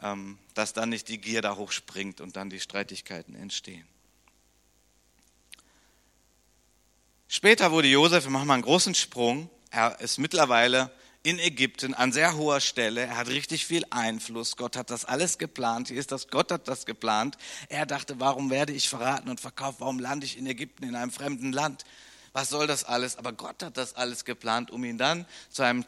ähm, 0.00 0.38
dass 0.54 0.72
dann 0.72 0.88
nicht 0.88 1.08
die 1.08 1.20
Gier 1.20 1.42
da 1.42 1.56
hochspringt 1.56 2.22
und 2.22 2.36
dann 2.36 2.48
die 2.48 2.58
Streitigkeiten 2.58 3.34
entstehen. 3.34 3.86
Später 7.34 7.72
wurde 7.72 7.88
Josef, 7.88 8.24
wir 8.24 8.30
machen 8.30 8.46
mal 8.46 8.52
einen 8.52 8.62
großen 8.62 8.94
Sprung, 8.94 9.48
er 9.70 9.98
ist 10.00 10.18
mittlerweile 10.18 10.90
in 11.22 11.38
Ägypten 11.38 11.94
an 11.94 12.12
sehr 12.12 12.36
hoher 12.36 12.60
Stelle. 12.60 13.06
Er 13.06 13.16
hat 13.16 13.28
richtig 13.28 13.64
viel 13.64 13.84
Einfluss. 13.88 14.58
Gott 14.58 14.76
hat 14.76 14.90
das 14.90 15.06
alles 15.06 15.38
geplant. 15.38 15.88
Hier 15.88 15.96
ist 15.96 16.12
das, 16.12 16.28
Gott 16.28 16.52
hat 16.52 16.68
das 16.68 16.84
geplant. 16.84 17.38
Er 17.70 17.86
dachte, 17.86 18.20
warum 18.20 18.50
werde 18.50 18.74
ich 18.74 18.86
verraten 18.86 19.30
und 19.30 19.40
verkauft? 19.40 19.80
Warum 19.80 19.98
lande 19.98 20.26
ich 20.26 20.36
in 20.36 20.46
Ägypten, 20.46 20.84
in 20.84 20.94
einem 20.94 21.10
fremden 21.10 21.52
Land? 21.52 21.84
Was 22.34 22.50
soll 22.50 22.66
das 22.66 22.84
alles? 22.84 23.16
Aber 23.16 23.32
Gott 23.32 23.62
hat 23.62 23.78
das 23.78 23.94
alles 23.96 24.26
geplant, 24.26 24.70
um 24.70 24.84
ihn 24.84 24.98
dann 24.98 25.24
zu 25.48 25.62
einem 25.62 25.86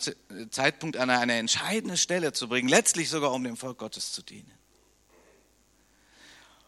Zeitpunkt 0.51 0.97
an 0.97 1.11
eine 1.11 1.35
entscheidende 1.35 1.99
Stelle 1.99 2.33
zu 2.33 2.49
bringen. 2.49 2.71
Letztlich 2.71 3.11
sogar, 3.11 3.33
um 3.33 3.45
dem 3.45 3.59
Volk 3.59 3.77
Gottes 3.77 4.13
zu 4.13 4.23
dienen. 4.23 4.51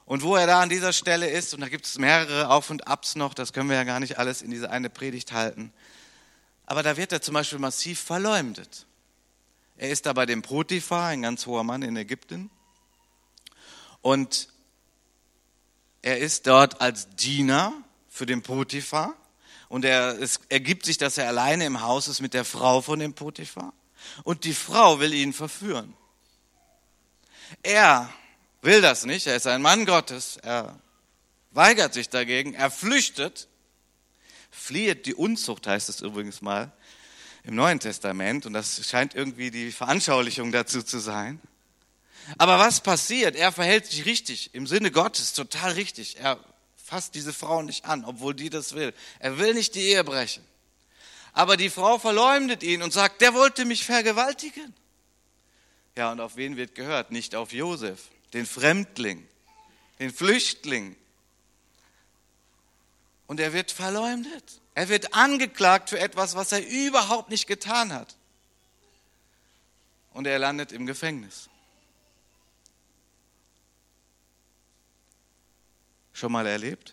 Und 0.07 0.23
wo 0.23 0.37
er 0.37 0.47
da 0.47 0.63
an 0.63 0.69
dieser 0.69 0.93
Stelle 0.93 1.29
ist, 1.29 1.53
und 1.53 1.61
da 1.61 1.69
gibt 1.69 1.85
es 1.85 1.99
mehrere 1.99 2.49
Auf 2.49 2.71
und 2.71 2.87
Abs 2.87 3.17
noch, 3.17 3.35
das 3.35 3.53
können 3.53 3.69
wir 3.69 3.77
ja 3.77 3.83
gar 3.83 3.99
nicht 3.99 4.19
alles 4.19 4.41
in 4.41 4.53
diese 4.53 4.71
eine 4.71 4.89
Predigt 4.89 5.33
halten. 5.33 5.73
Aber 6.65 6.85
da 6.85 6.97
wird 6.97 7.13
er 7.13 7.21
zum 7.21 7.35
Beispiel 7.35 7.59
massiv 7.59 8.01
verleumdet. 8.01 8.87
Er 9.77 9.91
ist 9.91 10.07
da 10.07 10.13
bei 10.13 10.25
dem 10.25 10.43
Potiphar, 10.43 11.09
ein 11.09 11.23
ganz 11.23 11.47
hoher 11.47 11.65
Mann 11.65 11.83
in 11.83 11.97
Ägypten. 11.97 12.51
Und 14.01 14.49
er 16.03 16.19
ist 16.19 16.47
dort 16.47 16.81
als 16.81 17.09
Diener 17.17 17.73
für 18.09 18.27
den 18.27 18.43
Potiphar. 18.43 19.15
Und 19.69 19.85
er, 19.85 20.21
es 20.21 20.41
ergibt 20.49 20.87
sich, 20.87 20.99
dass 20.99 21.19
er 21.19 21.27
alleine 21.27 21.67
im 21.67 21.81
Haus 21.81 22.07
ist 22.07 22.21
mit 22.21 22.33
der 22.33 22.45
Frau 22.45 22.81
von 22.81 23.01
dem 23.01 23.15
Potiphar. 23.15 23.73
Und 24.23 24.45
die 24.45 24.55
Frau 24.55 25.01
will 25.01 25.13
ihn 25.13 25.33
verführen. 25.33 25.95
Er 27.65 28.09
will 28.67 28.83
das 28.83 29.07
nicht. 29.07 29.27
Er 29.27 29.37
ist 29.37 29.47
ein 29.47 29.63
Mann 29.63 29.87
Gottes. 29.87 30.37
Er 30.43 30.79
weigert 31.53 31.95
sich 31.95 32.11
dagegen. 32.11 32.53
Er 32.53 32.71
flüchtet 32.71 33.49
Fliehet 34.51 35.07
die 35.07 35.15
Unzucht, 35.15 35.67
heißt 35.67 35.89
es 35.89 36.01
übrigens 36.01 36.43
mal 36.43 36.73
im 37.45 37.55
Neuen 37.55 37.81
Testament. 37.81 38.45
Und 38.45 38.53
das 38.53 38.87
scheint 38.87 39.15
irgendwie 39.15 39.51
die 39.51 39.73
Veranschaulichung 39.73 40.53
dazu 40.53 40.83
zu 40.83 40.99
sein. 40.99 41.41
Aber 42.39 42.59
was 42.59 42.81
passiert? 42.81 43.37
Er 43.37 43.53
verhält 43.53 43.87
sich 43.87 44.05
richtig, 44.05 44.55
im 44.55 44.67
Sinne 44.67 44.91
Gottes, 44.91 45.33
total 45.33 45.73
richtig. 45.73 46.19
Er 46.19 46.41
fasst 46.77 47.15
diese 47.15 47.33
Frau 47.33 47.63
nicht 47.63 47.85
an, 47.85 48.05
obwohl 48.05 48.35
die 48.35 48.51
das 48.51 48.75
will. 48.75 48.93
Er 49.21 49.39
will 49.39 49.55
nicht 49.55 49.75
die 49.77 49.83
Ehe 49.83 50.03
brechen. 50.03 50.45
Aber 51.33 51.57
die 51.57 51.71
Frau 51.71 51.99
verleumdet 51.99 52.63
ihn 52.63 52.83
und 52.83 52.93
sagt, 52.93 53.21
der 53.21 53.35
wollte 53.35 53.65
mich 53.65 53.85
vergewaltigen. 53.85 54.75
Ja, 55.97 56.13
und 56.13 56.21
auf 56.21 56.37
wen 56.37 56.57
wird 56.57 56.75
gehört? 56.75 57.13
Nicht 57.13 57.35
auf 57.35 57.53
Josef, 57.53 58.11
den 58.37 58.45
Fremdling, 58.45 59.27
den 59.99 60.13
Flüchtling, 60.13 60.95
und 63.27 63.41
er 63.41 63.55
wird 63.55 63.73
verleumdet. 63.73 64.61
Er 64.75 64.91
wird 64.91 65.15
angeklagt 65.15 65.89
für 65.89 65.99
etwas, 65.99 66.35
was 66.35 66.53
er 66.53 66.65
überhaupt 66.67 67.31
nicht 67.31 67.47
getan 67.47 67.95
hat. 67.95 68.15
Und 70.13 70.27
er 70.27 70.39
landet 70.39 70.71
im 70.71 70.85
Gefängnis. 70.85 71.49
Schon 76.13 76.31
mal 76.31 76.47
erlebt? 76.47 76.93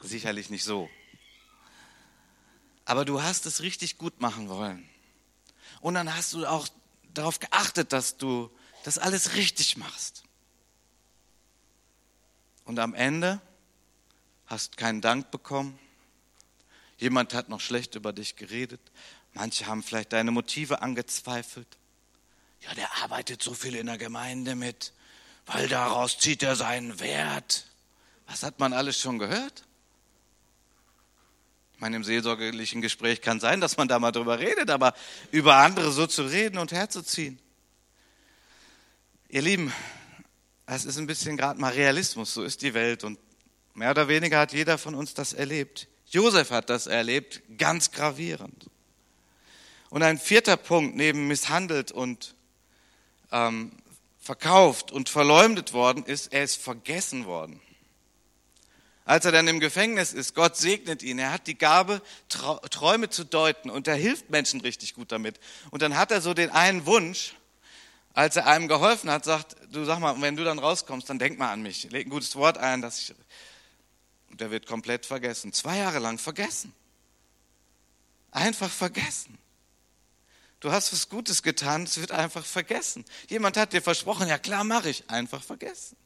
Sicherlich 0.00 0.50
nicht 0.50 0.64
so. 0.64 0.90
Aber 2.84 3.06
du 3.06 3.22
hast 3.22 3.46
es 3.46 3.62
richtig 3.62 3.96
gut 3.96 4.20
machen 4.20 4.50
wollen. 4.50 4.86
Und 5.80 5.94
dann 5.94 6.14
hast 6.14 6.34
du 6.34 6.46
auch 6.46 6.68
darauf 7.14 7.40
geachtet, 7.40 7.92
dass 7.92 8.18
du 8.18 8.50
das 8.82 8.98
alles 8.98 9.34
richtig 9.34 9.76
machst. 9.76 10.24
Und 12.64 12.78
am 12.78 12.94
Ende 12.94 13.40
hast 14.46 14.76
keinen 14.76 15.00
Dank 15.00 15.30
bekommen. 15.30 15.78
Jemand 16.98 17.34
hat 17.34 17.48
noch 17.48 17.60
schlecht 17.60 17.94
über 17.94 18.12
dich 18.12 18.36
geredet. 18.36 18.80
Manche 19.34 19.66
haben 19.66 19.82
vielleicht 19.82 20.12
deine 20.12 20.30
Motive 20.30 20.82
angezweifelt. 20.82 21.66
Ja, 22.60 22.74
der 22.74 23.02
arbeitet 23.02 23.42
so 23.42 23.54
viel 23.54 23.74
in 23.74 23.86
der 23.86 23.98
Gemeinde 23.98 24.54
mit, 24.54 24.92
weil 25.46 25.68
daraus 25.68 26.18
zieht 26.18 26.42
er 26.42 26.54
seinen 26.54 27.00
Wert. 27.00 27.66
Was 28.26 28.42
hat 28.42 28.60
man 28.60 28.72
alles 28.72 29.00
schon 29.00 29.18
gehört? 29.18 29.64
Ich 31.74 31.80
meine, 31.80 31.96
im 31.96 32.04
seelsorgerlichen 32.04 32.80
Gespräch 32.80 33.20
kann 33.20 33.40
sein, 33.40 33.60
dass 33.60 33.76
man 33.76 33.88
da 33.88 33.98
mal 33.98 34.12
drüber 34.12 34.38
redet, 34.38 34.70
aber 34.70 34.94
über 35.32 35.56
andere 35.56 35.90
so 35.90 36.06
zu 36.06 36.22
reden 36.22 36.58
und 36.58 36.70
herzuziehen. 36.70 37.40
Ihr 39.34 39.40
Lieben, 39.40 39.72
es 40.66 40.84
ist 40.84 40.98
ein 40.98 41.06
bisschen 41.06 41.38
gerade 41.38 41.58
mal 41.58 41.72
Realismus, 41.72 42.34
so 42.34 42.44
ist 42.44 42.60
die 42.60 42.74
Welt 42.74 43.02
und 43.02 43.18
Mehr 43.72 43.92
oder 43.92 44.06
weniger 44.06 44.38
hat 44.38 44.52
jeder 44.52 44.76
von 44.76 44.94
uns 44.94 45.14
das 45.14 45.32
erlebt. 45.32 45.88
Josef 46.04 46.50
hat 46.50 46.68
das 46.68 46.86
erlebt, 46.86 47.40
ganz 47.56 47.92
gravierend. 47.92 48.68
Und 49.88 50.02
ein 50.02 50.18
vierter 50.18 50.58
Punkt, 50.58 50.96
neben 50.96 51.28
misshandelt 51.28 51.92
und 51.92 52.34
ähm, 53.30 53.72
verkauft 54.18 54.92
und 54.92 55.08
verleumdet 55.08 55.72
worden 55.72 56.04
ist, 56.04 56.34
er 56.34 56.44
ist 56.44 56.60
vergessen 56.60 57.24
worden. 57.24 57.58
Als 59.06 59.24
er 59.24 59.32
dann 59.32 59.48
im 59.48 59.60
Gefängnis 59.60 60.12
ist, 60.12 60.34
Gott 60.34 60.58
segnet 60.58 61.02
ihn. 61.02 61.18
Er 61.18 61.32
hat 61.32 61.46
die 61.46 61.56
Gabe, 61.56 62.02
Träume 62.28 63.08
zu 63.08 63.24
deuten 63.24 63.70
und 63.70 63.88
er 63.88 63.96
hilft 63.96 64.28
Menschen 64.28 64.60
richtig 64.60 64.92
gut 64.92 65.10
damit. 65.10 65.40
Und 65.70 65.80
dann 65.80 65.96
hat 65.96 66.10
er 66.10 66.20
so 66.20 66.34
den 66.34 66.50
einen 66.50 66.84
Wunsch, 66.84 67.34
als 68.14 68.36
er 68.36 68.46
einem 68.46 68.68
geholfen 68.68 69.10
hat, 69.10 69.24
sagt, 69.24 69.56
du 69.70 69.84
sag 69.84 69.98
mal, 69.98 70.20
wenn 70.20 70.36
du 70.36 70.44
dann 70.44 70.58
rauskommst, 70.58 71.08
dann 71.08 71.18
denk 71.18 71.38
mal 71.38 71.52
an 71.52 71.62
mich. 71.62 71.90
Leg 71.90 72.06
ein 72.06 72.10
gutes 72.10 72.36
Wort 72.36 72.58
ein, 72.58 72.82
dass 72.82 72.98
ich 72.98 73.14
und 74.32 74.40
der 74.40 74.50
wird 74.50 74.66
komplett 74.66 75.04
vergessen. 75.04 75.52
Zwei 75.52 75.76
Jahre 75.76 75.98
lang 75.98 76.18
vergessen. 76.18 76.72
Einfach 78.30 78.70
vergessen. 78.70 79.36
Du 80.58 80.72
hast 80.72 80.90
was 80.92 81.10
Gutes 81.10 81.42
getan, 81.42 81.82
es 81.82 82.00
wird 82.00 82.12
einfach 82.12 82.44
vergessen. 82.44 83.04
Jemand 83.28 83.58
hat 83.58 83.74
dir 83.74 83.82
versprochen, 83.82 84.28
ja 84.28 84.38
klar 84.38 84.64
mache 84.64 84.88
ich, 84.88 85.10
einfach 85.10 85.42
vergessen. 85.42 85.96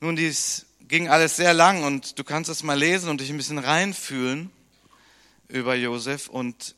Nun, 0.00 0.16
dies, 0.16 0.66
ging 0.80 1.08
alles 1.08 1.36
sehr 1.36 1.54
lang 1.54 1.82
und 1.82 2.18
du 2.18 2.24
kannst 2.24 2.50
es 2.50 2.62
mal 2.62 2.78
lesen 2.78 3.08
und 3.08 3.22
dich 3.22 3.30
ein 3.30 3.38
bisschen 3.38 3.58
reinfühlen 3.58 4.50
über 5.48 5.74
Josef. 5.76 6.28
Und 6.28 6.74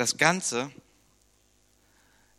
das 0.00 0.16
Ganze 0.16 0.72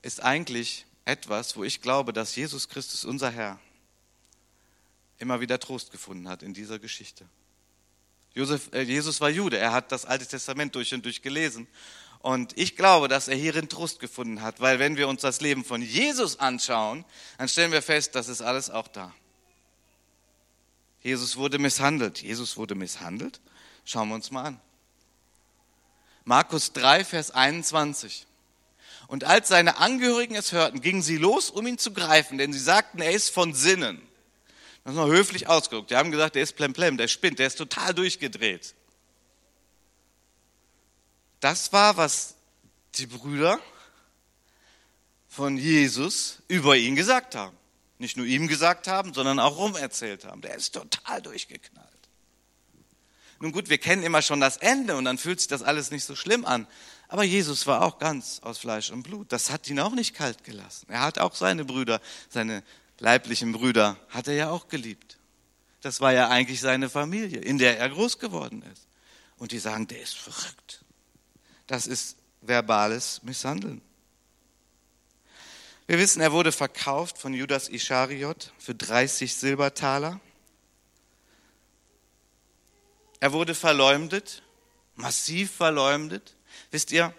ist 0.02 0.24
eigentlich 0.24 0.88
etwas, 1.06 1.56
wo 1.56 1.64
ich 1.64 1.80
glaube, 1.80 2.12
dass 2.12 2.36
Jesus 2.36 2.68
Christus, 2.70 3.06
unser 3.06 3.30
Herr, 3.30 3.60
immer 5.20 5.42
wieder 5.42 5.60
Trost 5.60 5.92
gefunden 5.92 6.28
hat 6.28 6.42
in 6.42 6.56
dieser 6.56 6.80
Geschichte. 6.80 7.24
Josef, 8.34 8.74
äh, 8.74 8.82
Jesus 8.82 9.22
war 9.22 9.30
Jude, 9.30 9.60
er 9.60 9.74
hat 9.74 9.92
das 9.92 10.06
Alte 10.06 10.26
Testament 10.26 10.74
durch 10.74 10.92
und 10.96 11.06
durch 11.06 11.22
gelesen. 11.22 11.68
Und 12.18 12.58
ich 12.58 12.76
glaube, 12.76 13.08
dass 13.08 13.28
er 13.28 13.36
hierin 13.36 13.70
Trost 13.70 14.00
gefunden 14.00 14.42
hat, 14.42 14.60
weil 14.60 14.80
wenn 14.80 14.98
wir 14.98 15.08
uns 15.08 15.22
das 15.22 15.40
Leben 15.40 15.64
von 15.64 15.84
Jesus 15.84 16.40
anschauen, 16.40 17.06
dann 17.38 17.48
stellen 17.48 17.72
wir 17.72 17.84
fest, 17.84 18.16
das 18.16 18.28
ist 18.28 18.42
alles 18.42 18.72
auch 18.72 18.88
da. 18.88 19.14
Jesus 21.04 21.38
wurde 21.38 21.60
misshandelt. 21.60 22.24
Jesus 22.24 22.58
wurde 22.58 22.74
misshandelt? 22.74 23.40
Schauen 23.86 24.10
wir 24.10 24.16
uns 24.16 24.32
mal 24.32 24.46
an. 24.46 24.62
Markus 26.24 26.74
3, 26.74 27.04
Vers 27.04 27.32
21. 27.32 28.28
Und 29.08 29.26
als 29.26 29.50
seine 29.50 29.78
Angehörigen 29.78 30.36
es 30.36 30.52
hörten, 30.52 30.82
gingen 30.82 31.02
sie 31.02 31.18
los, 31.18 31.50
um 31.50 31.68
ihn 31.68 31.78
zu 31.78 31.92
greifen, 31.92 32.38
denn 32.38 32.54
sie 32.54 32.60
sagten, 32.60 33.02
er 33.02 33.12
ist 33.12 33.30
von 33.30 33.54
Sinnen. 33.54 34.02
Das 34.84 34.94
ist 34.94 34.98
noch 34.98 35.10
höflich 35.10 35.48
ausgedrückt. 35.48 35.92
Die 35.92 35.96
haben 35.96 36.12
gesagt, 36.12 36.36
der 36.36 36.44
ist 36.44 36.56
plemplem, 36.56 36.98
der 36.98 37.08
spinnt, 37.08 37.40
der 37.40 37.48
ist 37.48 37.58
total 37.58 37.94
durchgedreht. 37.94 38.74
Das 41.40 41.74
war, 41.74 41.98
was 41.98 42.36
die 42.96 43.08
Brüder 43.08 43.60
von 45.28 45.58
Jesus 45.58 46.38
über 46.48 46.78
ihn 46.78 46.96
gesagt 46.96 47.36
haben. 47.36 47.56
Nicht 48.00 48.18
nur 48.18 48.26
ihm 48.26 48.48
gesagt 48.48 48.88
haben, 48.88 49.14
sondern 49.14 49.40
auch 49.40 49.58
rumerzählt 49.58 50.26
haben. 50.26 50.42
Der 50.42 50.56
ist 50.56 50.72
total 50.72 51.22
durchgeknallt. 51.22 51.91
Nun 53.42 53.52
gut, 53.52 53.70
wir 53.70 53.80
kennen 53.80 54.04
immer 54.04 54.22
schon 54.22 54.40
das 54.40 54.58
Ende 54.58 54.96
und 54.96 55.06
dann 55.06 55.18
fühlt 55.18 55.40
sich 55.40 55.48
das 55.48 55.64
alles 55.64 55.90
nicht 55.90 56.06
so 56.06 56.16
schlimm 56.16 56.46
an. 56.46 56.68
Aber 57.08 57.24
Jesus 57.24 57.66
war 57.66 57.82
auch 57.82 57.98
ganz 57.98 58.40
aus 58.44 58.60
Fleisch 58.60 58.92
und 58.92 59.02
Blut. 59.02 59.32
Das 59.32 59.50
hat 59.50 59.68
ihn 59.68 59.80
auch 59.80 59.94
nicht 59.94 60.14
kalt 60.14 60.44
gelassen. 60.44 60.86
Er 60.90 61.02
hat 61.02 61.18
auch 61.18 61.34
seine 61.36 61.66
Brüder, 61.66 62.00
seine 62.30 62.64
leiblichen 63.00 63.52
Brüder, 63.52 63.98
hat 64.10 64.28
er 64.28 64.36
ja 64.36 64.50
auch 64.52 64.68
geliebt. 64.68 65.18
Das 65.82 66.00
war 66.02 66.14
ja 66.14 66.30
eigentlich 66.30 66.62
seine 66.62 66.88
Familie, 66.88 67.40
in 67.40 67.58
der 67.58 67.80
er 67.80 67.90
groß 67.90 68.20
geworden 68.20 68.64
ist. 68.72 68.88
Und 69.38 69.52
die 69.52 69.60
sagen, 69.60 69.88
der 69.88 70.02
ist 70.02 70.16
verrückt. 70.16 70.86
Das 71.66 71.88
ist 71.88 72.18
verbales 72.42 73.24
Misshandeln. 73.24 73.82
Wir 75.88 75.98
wissen, 75.98 76.22
er 76.22 76.32
wurde 76.32 76.52
verkauft 76.52 77.18
von 77.18 77.34
Judas 77.34 77.70
Ischariot 77.70 78.54
für 78.60 78.76
30 78.76 79.34
Silbertaler. 79.34 80.22
Er 83.22 83.32
wurde 83.34 83.56
verleumdet, 83.56 84.42
massiv 84.96 85.52
verleumdet. 85.52 86.36
Wisst 86.72 86.92
ihr, 86.92 87.14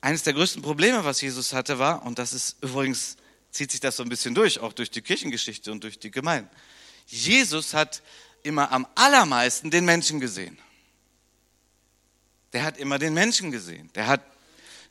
eines 0.00 0.22
der 0.22 0.32
größten 0.32 0.62
Probleme, 0.62 1.04
was 1.04 1.20
Jesus 1.20 1.52
hatte, 1.52 1.80
war, 1.80 2.06
und 2.06 2.18
das 2.18 2.32
ist 2.32 2.56
übrigens, 2.62 3.16
zieht 3.50 3.72
sich 3.72 3.80
das 3.80 3.96
so 3.96 4.04
ein 4.04 4.08
bisschen 4.08 4.36
durch, 4.36 4.60
auch 4.60 4.72
durch 4.72 4.90
die 4.90 5.02
Kirchengeschichte 5.02 5.72
und 5.72 5.82
durch 5.82 5.98
die 5.98 6.12
Gemeinden. 6.12 6.48
Jesus 7.06 7.74
hat 7.74 8.02
immer 8.44 8.70
am 8.70 8.86
allermeisten 8.94 9.70
den 9.72 9.84
Menschen 9.84 10.20
gesehen. 10.20 10.56
Der 12.52 12.62
hat 12.62 12.78
immer 12.78 13.00
den 13.00 13.14
Menschen 13.14 13.50
gesehen. 13.50 13.90
Der 13.96 14.06
hat 14.06 14.22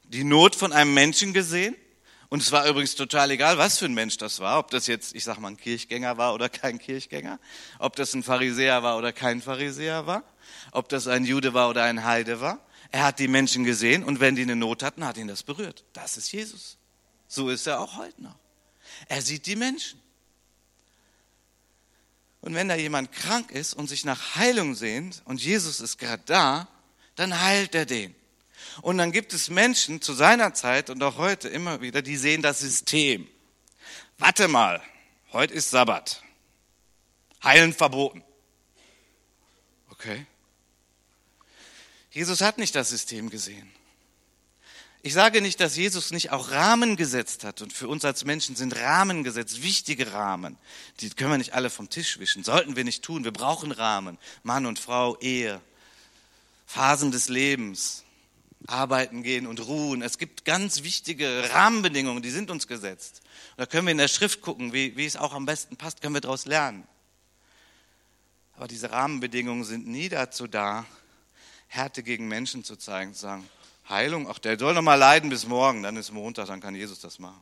die 0.03 0.25
Not 0.25 0.55
von 0.55 0.73
einem 0.73 0.93
Menschen 0.93 1.33
gesehen. 1.33 1.77
Und 2.29 2.41
es 2.41 2.51
war 2.51 2.67
übrigens 2.67 2.95
total 2.95 3.31
egal, 3.31 3.57
was 3.57 3.77
für 3.77 3.85
ein 3.85 3.93
Mensch 3.93 4.17
das 4.17 4.39
war. 4.39 4.59
Ob 4.59 4.69
das 4.69 4.87
jetzt, 4.87 5.15
ich 5.15 5.23
sag 5.23 5.39
mal, 5.39 5.49
ein 5.49 5.57
Kirchgänger 5.57 6.17
war 6.17 6.33
oder 6.33 6.49
kein 6.49 6.77
Kirchgänger. 6.77 7.39
Ob 7.79 7.95
das 7.95 8.13
ein 8.13 8.23
Pharisäer 8.23 8.83
war 8.83 8.97
oder 8.97 9.13
kein 9.13 9.41
Pharisäer 9.41 10.07
war. 10.07 10.23
Ob 10.71 10.89
das 10.89 11.07
ein 11.07 11.23
Jude 11.23 11.53
war 11.53 11.69
oder 11.69 11.83
ein 11.83 12.03
Heide 12.03 12.41
war. 12.41 12.59
Er 12.91 13.05
hat 13.05 13.19
die 13.19 13.27
Menschen 13.27 13.63
gesehen 13.63 14.03
und 14.03 14.19
wenn 14.19 14.35
die 14.35 14.41
eine 14.41 14.55
Not 14.55 14.83
hatten, 14.83 15.05
hat 15.05 15.17
ihn 15.17 15.27
das 15.27 15.43
berührt. 15.43 15.85
Das 15.93 16.17
ist 16.17 16.31
Jesus. 16.31 16.77
So 17.27 17.49
ist 17.49 17.67
er 17.67 17.79
auch 17.79 17.97
heute 17.97 18.21
noch. 18.21 18.37
Er 19.07 19.21
sieht 19.21 19.45
die 19.45 19.55
Menschen. 19.55 20.01
Und 22.41 22.53
wenn 22.55 22.69
da 22.69 22.75
jemand 22.75 23.11
krank 23.11 23.51
ist 23.51 23.73
und 23.73 23.87
sich 23.87 24.05
nach 24.05 24.35
Heilung 24.35 24.75
sehnt 24.75 25.21
und 25.25 25.43
Jesus 25.43 25.79
ist 25.79 25.97
gerade 25.97 26.23
da, 26.25 26.67
dann 27.15 27.41
heilt 27.41 27.75
er 27.75 27.85
den. 27.85 28.15
Und 28.81 28.97
dann 28.97 29.11
gibt 29.11 29.33
es 29.33 29.49
Menschen 29.49 30.01
zu 30.01 30.13
seiner 30.13 30.53
Zeit 30.53 30.89
und 30.89 31.01
auch 31.03 31.17
heute 31.17 31.49
immer 31.49 31.81
wieder, 31.81 32.01
die 32.01 32.17
sehen 32.17 32.41
das 32.41 32.59
System. 32.59 33.27
Warte 34.17 34.47
mal, 34.47 34.81
heute 35.31 35.53
ist 35.53 35.69
Sabbat. 35.69 36.23
Heilen 37.43 37.73
verboten. 37.73 38.23
Okay. 39.89 40.25
Jesus 42.11 42.41
hat 42.41 42.57
nicht 42.57 42.75
das 42.75 42.89
System 42.89 43.29
gesehen. 43.29 43.71
Ich 45.03 45.13
sage 45.13 45.41
nicht, 45.41 45.59
dass 45.59 45.77
Jesus 45.77 46.11
nicht 46.11 46.31
auch 46.31 46.51
Rahmen 46.51 46.95
gesetzt 46.97 47.43
hat. 47.43 47.61
Und 47.61 47.71
für 47.71 47.87
uns 47.87 48.03
als 48.03 48.25
Menschen 48.25 48.55
sind 48.55 48.75
Rahmen 48.75 49.23
gesetzt, 49.23 49.63
wichtige 49.63 50.11
Rahmen. 50.11 50.57
Die 50.99 51.09
können 51.11 51.31
wir 51.31 51.37
nicht 51.37 51.53
alle 51.53 51.69
vom 51.69 51.89
Tisch 51.89 52.19
wischen. 52.19 52.43
Sollten 52.43 52.75
wir 52.75 52.83
nicht 52.83 53.03
tun. 53.03 53.23
Wir 53.23 53.31
brauchen 53.31 53.71
Rahmen. 53.71 54.17
Mann 54.43 54.65
und 54.65 54.79
Frau, 54.79 55.17
Ehe, 55.19 55.61
Phasen 56.65 57.11
des 57.11 57.29
Lebens, 57.29 58.03
arbeiten 58.67 59.23
gehen 59.23 59.47
und 59.47 59.65
ruhen. 59.65 60.01
Es 60.01 60.17
gibt 60.17 60.45
ganz 60.45 60.83
wichtige 60.83 61.49
Rahmenbedingungen, 61.53 62.21
die 62.21 62.29
sind 62.29 62.51
uns 62.51 62.67
gesetzt. 62.67 63.21
Und 63.51 63.61
da 63.61 63.65
können 63.65 63.87
wir 63.87 63.91
in 63.91 63.97
der 63.97 64.09
Schrift 64.09 64.41
gucken, 64.41 64.73
wie, 64.73 64.95
wie 64.97 65.05
es 65.05 65.15
auch 65.15 65.33
am 65.33 65.45
besten 65.45 65.77
passt, 65.77 66.01
können 66.01 66.13
wir 66.13 66.21
daraus 66.21 66.45
lernen. 66.45 66.87
Aber 68.55 68.67
diese 68.67 68.91
Rahmenbedingungen 68.91 69.63
sind 69.63 69.87
nie 69.87 70.09
dazu 70.09 70.47
da, 70.47 70.85
Härte 71.67 72.03
gegen 72.03 72.27
Menschen 72.27 72.63
zu 72.63 72.75
zeigen, 72.75 73.13
zu 73.13 73.21
sagen, 73.21 73.49
Heilung, 73.87 74.29
ach, 74.29 74.39
der 74.39 74.59
soll 74.59 74.73
noch 74.73 74.81
mal 74.81 74.95
leiden 74.95 75.29
bis 75.29 75.47
morgen, 75.47 75.83
dann 75.83 75.95
ist 75.95 76.11
Montag, 76.11 76.47
dann 76.47 76.59
kann 76.59 76.75
Jesus 76.75 76.99
das 76.99 77.19
machen. 77.19 77.41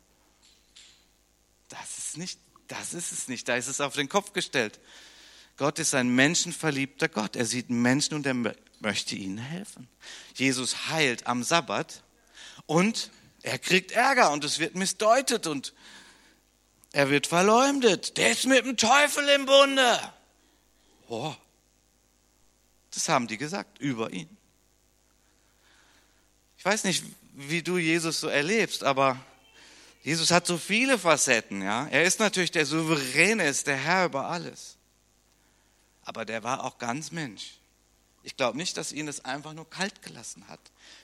Das 1.70 1.98
ist 1.98 2.18
nicht, 2.18 2.40
das 2.68 2.94
ist 2.94 3.12
es 3.12 3.28
nicht, 3.28 3.48
da 3.48 3.56
ist 3.56 3.68
es 3.68 3.82
auf 3.82 3.96
den 3.96 4.10
Kopf 4.10 4.34
gestellt. 4.34 4.80
Gott 5.58 5.80
ist 5.80 5.96
ein 5.96 6.10
menschenverliebter 6.10 7.08
Gott. 7.08 7.36
Er 7.36 7.46
sieht 7.46 7.70
Menschen 7.70 8.16
und 8.16 8.26
er 8.26 8.36
möchte 8.80 9.16
ihnen 9.16 9.38
helfen. 9.38 9.88
Jesus 10.34 10.90
heilt 10.90 11.28
am 11.28 11.44
Sabbat 11.44 12.04
und 12.66 13.10
er 13.42 13.58
kriegt 13.58 13.92
Ärger 13.92 14.32
und 14.32 14.44
es 14.44 14.60
wird 14.60 14.76
missdeutet 14.76 15.48
und 15.48 15.74
er 16.92 17.10
wird 17.10 17.28
verleumdet. 17.28 18.18
Der 18.18 18.32
ist 18.32 18.46
mit 18.46 18.66
dem 18.66 18.76
Teufel 18.76 19.28
im 19.30 19.46
Bunde. 19.46 20.00
Oh. 21.08 21.34
Das 22.94 23.08
haben 23.08 23.28
die 23.28 23.38
gesagt 23.38 23.80
über 23.80 24.12
ihn. 24.12 24.30
Ich 26.58 26.66
weiß 26.66 26.84
nicht, 26.86 27.04
wie 27.34 27.62
du 27.62 27.78
Jesus 27.78 28.20
so 28.20 28.28
erlebst, 28.28 28.84
aber 28.84 29.18
Jesus 30.04 30.32
hat 30.32 30.48
so 30.48 30.58
viele 30.58 30.98
Facetten, 30.98 31.62
ja. 31.62 31.88
Er 31.88 32.04
ist 32.04 32.20
natürlich 32.20 32.52
der 32.52 32.66
Souveräne, 32.66 33.48
ist 33.48 33.68
der 33.68 33.78
Herr 33.78 34.06
über 34.06 34.28
alles 34.28 34.75
aber 36.06 36.24
der 36.24 36.44
war 36.44 36.64
auch 36.64 36.78
ganz 36.78 37.12
Mensch. 37.12 37.56
Ich 38.24 38.38
glaube 38.38 38.58
nicht, 38.58 38.78
dass 38.78 38.92
ihn 38.92 39.08
es 39.08 39.24
einfach 39.26 39.54
nur 39.54 39.70
kalt 39.70 40.02
gelassen 40.02 40.48
hat. 40.48 40.60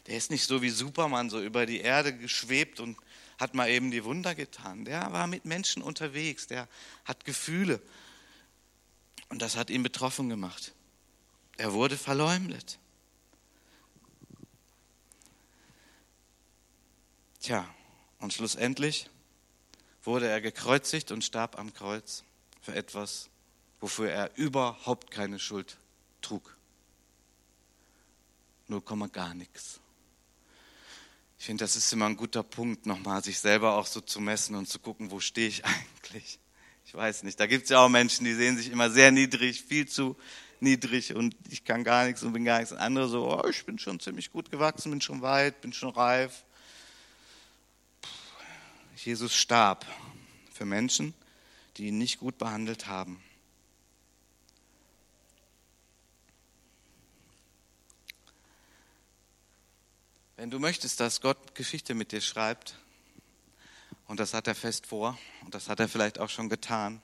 Der 0.08 0.16
ist 0.16 0.32
nicht 0.32 0.46
so 0.48 0.62
wie 0.62 0.70
Superman 0.70 1.30
so 1.30 1.42
über 1.42 1.66
die 1.66 1.82
Erde 1.82 2.16
geschwebt 2.16 2.80
und 2.80 2.98
hat 3.38 3.54
mal 3.54 3.70
eben 3.70 3.92
die 3.92 4.04
Wunder 4.04 4.34
getan. 4.34 4.86
Der 4.86 5.12
war 5.12 5.28
mit 5.28 5.46
Menschen 5.46 5.82
unterwegs, 5.82 6.48
der 6.48 6.68
hat 7.06 7.26
Gefühle. 7.26 7.82
Und 9.30 9.42
das 9.42 9.56
hat 9.56 9.70
ihn 9.70 9.84
betroffen 9.84 10.30
gemacht. 10.30 10.74
Er 11.58 11.74
wurde 11.74 11.98
verleumdet. 11.98 12.80
Tja, 17.40 17.68
und 18.20 18.34
schlussendlich 18.34 19.10
wurde 20.04 20.28
er 20.28 20.42
gekreuzigt 20.42 21.12
und 21.12 21.24
starb 21.24 21.58
am 21.58 21.74
Kreuz 21.74 22.24
für 22.62 22.76
etwas, 22.76 23.31
wofür 23.82 24.10
er 24.10 24.38
überhaupt 24.38 25.12
keine 25.12 25.40
Schuld 25.40 25.78
trug. 26.22 26.56
Null 28.68 28.82
Komma 28.82 29.08
gar 29.08 29.34
nichts. 29.34 29.82
Ich 31.38 31.48
finde, 31.48 31.64
das 31.64 31.76
ist 31.76 31.92
immer 31.92 32.06
ein 32.06 32.16
guter 32.16 32.44
Punkt, 32.44 32.86
nochmal 32.86 33.24
sich 33.24 33.40
selber 33.40 33.74
auch 33.74 33.88
so 33.88 34.00
zu 34.00 34.22
messen 34.22 34.56
und 34.56 34.70
zu 34.70 34.78
gucken, 34.80 35.10
wo 35.10 35.20
stehe 35.20 35.48
ich 35.48 35.66
eigentlich. 36.06 36.40
Ich 36.86 36.94
weiß 36.94 37.24
nicht, 37.24 37.40
da 37.40 37.48
gibt 37.48 37.64
es 37.64 37.70
ja 37.70 37.80
auch 37.80 37.90
Menschen, 37.90 38.26
die 38.26 38.34
sehen 38.36 38.58
sich 38.58 38.70
immer 38.70 38.90
sehr 38.92 39.12
niedrig, 39.12 39.64
viel 39.64 39.88
zu 39.88 40.16
niedrig 40.60 41.16
und 41.16 41.36
ich 41.50 41.64
kann 41.64 41.84
gar 41.84 42.06
nichts 42.06 42.22
und 42.22 42.34
bin 42.34 42.46
gar 42.46 42.60
nichts. 42.60 42.72
Und 42.72 42.78
andere 42.78 43.10
so, 43.10 43.34
oh, 43.34 43.48
ich 43.48 43.66
bin 43.66 43.80
schon 43.80 44.00
ziemlich 44.00 44.32
gut 44.32 44.52
gewachsen, 44.52 44.92
bin 44.92 45.02
schon 45.02 45.22
weit, 45.22 45.62
bin 45.62 45.74
schon 45.74 45.90
reif. 45.90 46.44
Jesus 48.96 49.36
starb 49.36 49.86
für 50.54 50.66
Menschen, 50.66 51.16
die 51.78 51.88
ihn 51.88 51.98
nicht 51.98 52.20
gut 52.20 52.38
behandelt 52.38 52.86
haben. 52.86 53.24
Wenn 60.42 60.50
du 60.50 60.58
möchtest, 60.58 61.00
dass 61.00 61.22
Gott 61.22 61.54
Geschichte 61.54 61.94
mit 61.94 62.12
dir 62.12 62.20
schreibt, 62.20 62.74
und 64.08 64.20
das 64.20 64.34
hat 64.34 64.48
er 64.48 64.56
fest 64.56 64.88
vor, 64.88 65.16
und 65.46 65.54
das 65.54 65.70
hat 65.70 65.80
er 65.80 65.88
vielleicht 65.88 66.18
auch 66.18 66.30
schon 66.30 66.50
getan, 66.50 67.00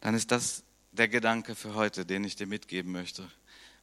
dann 0.00 0.16
ist 0.16 0.32
das 0.32 0.64
der 0.90 1.06
Gedanke 1.06 1.54
für 1.54 1.76
heute, 1.76 2.04
den 2.04 2.24
ich 2.24 2.34
dir 2.34 2.48
mitgeben 2.48 2.90
möchte. 2.90 3.30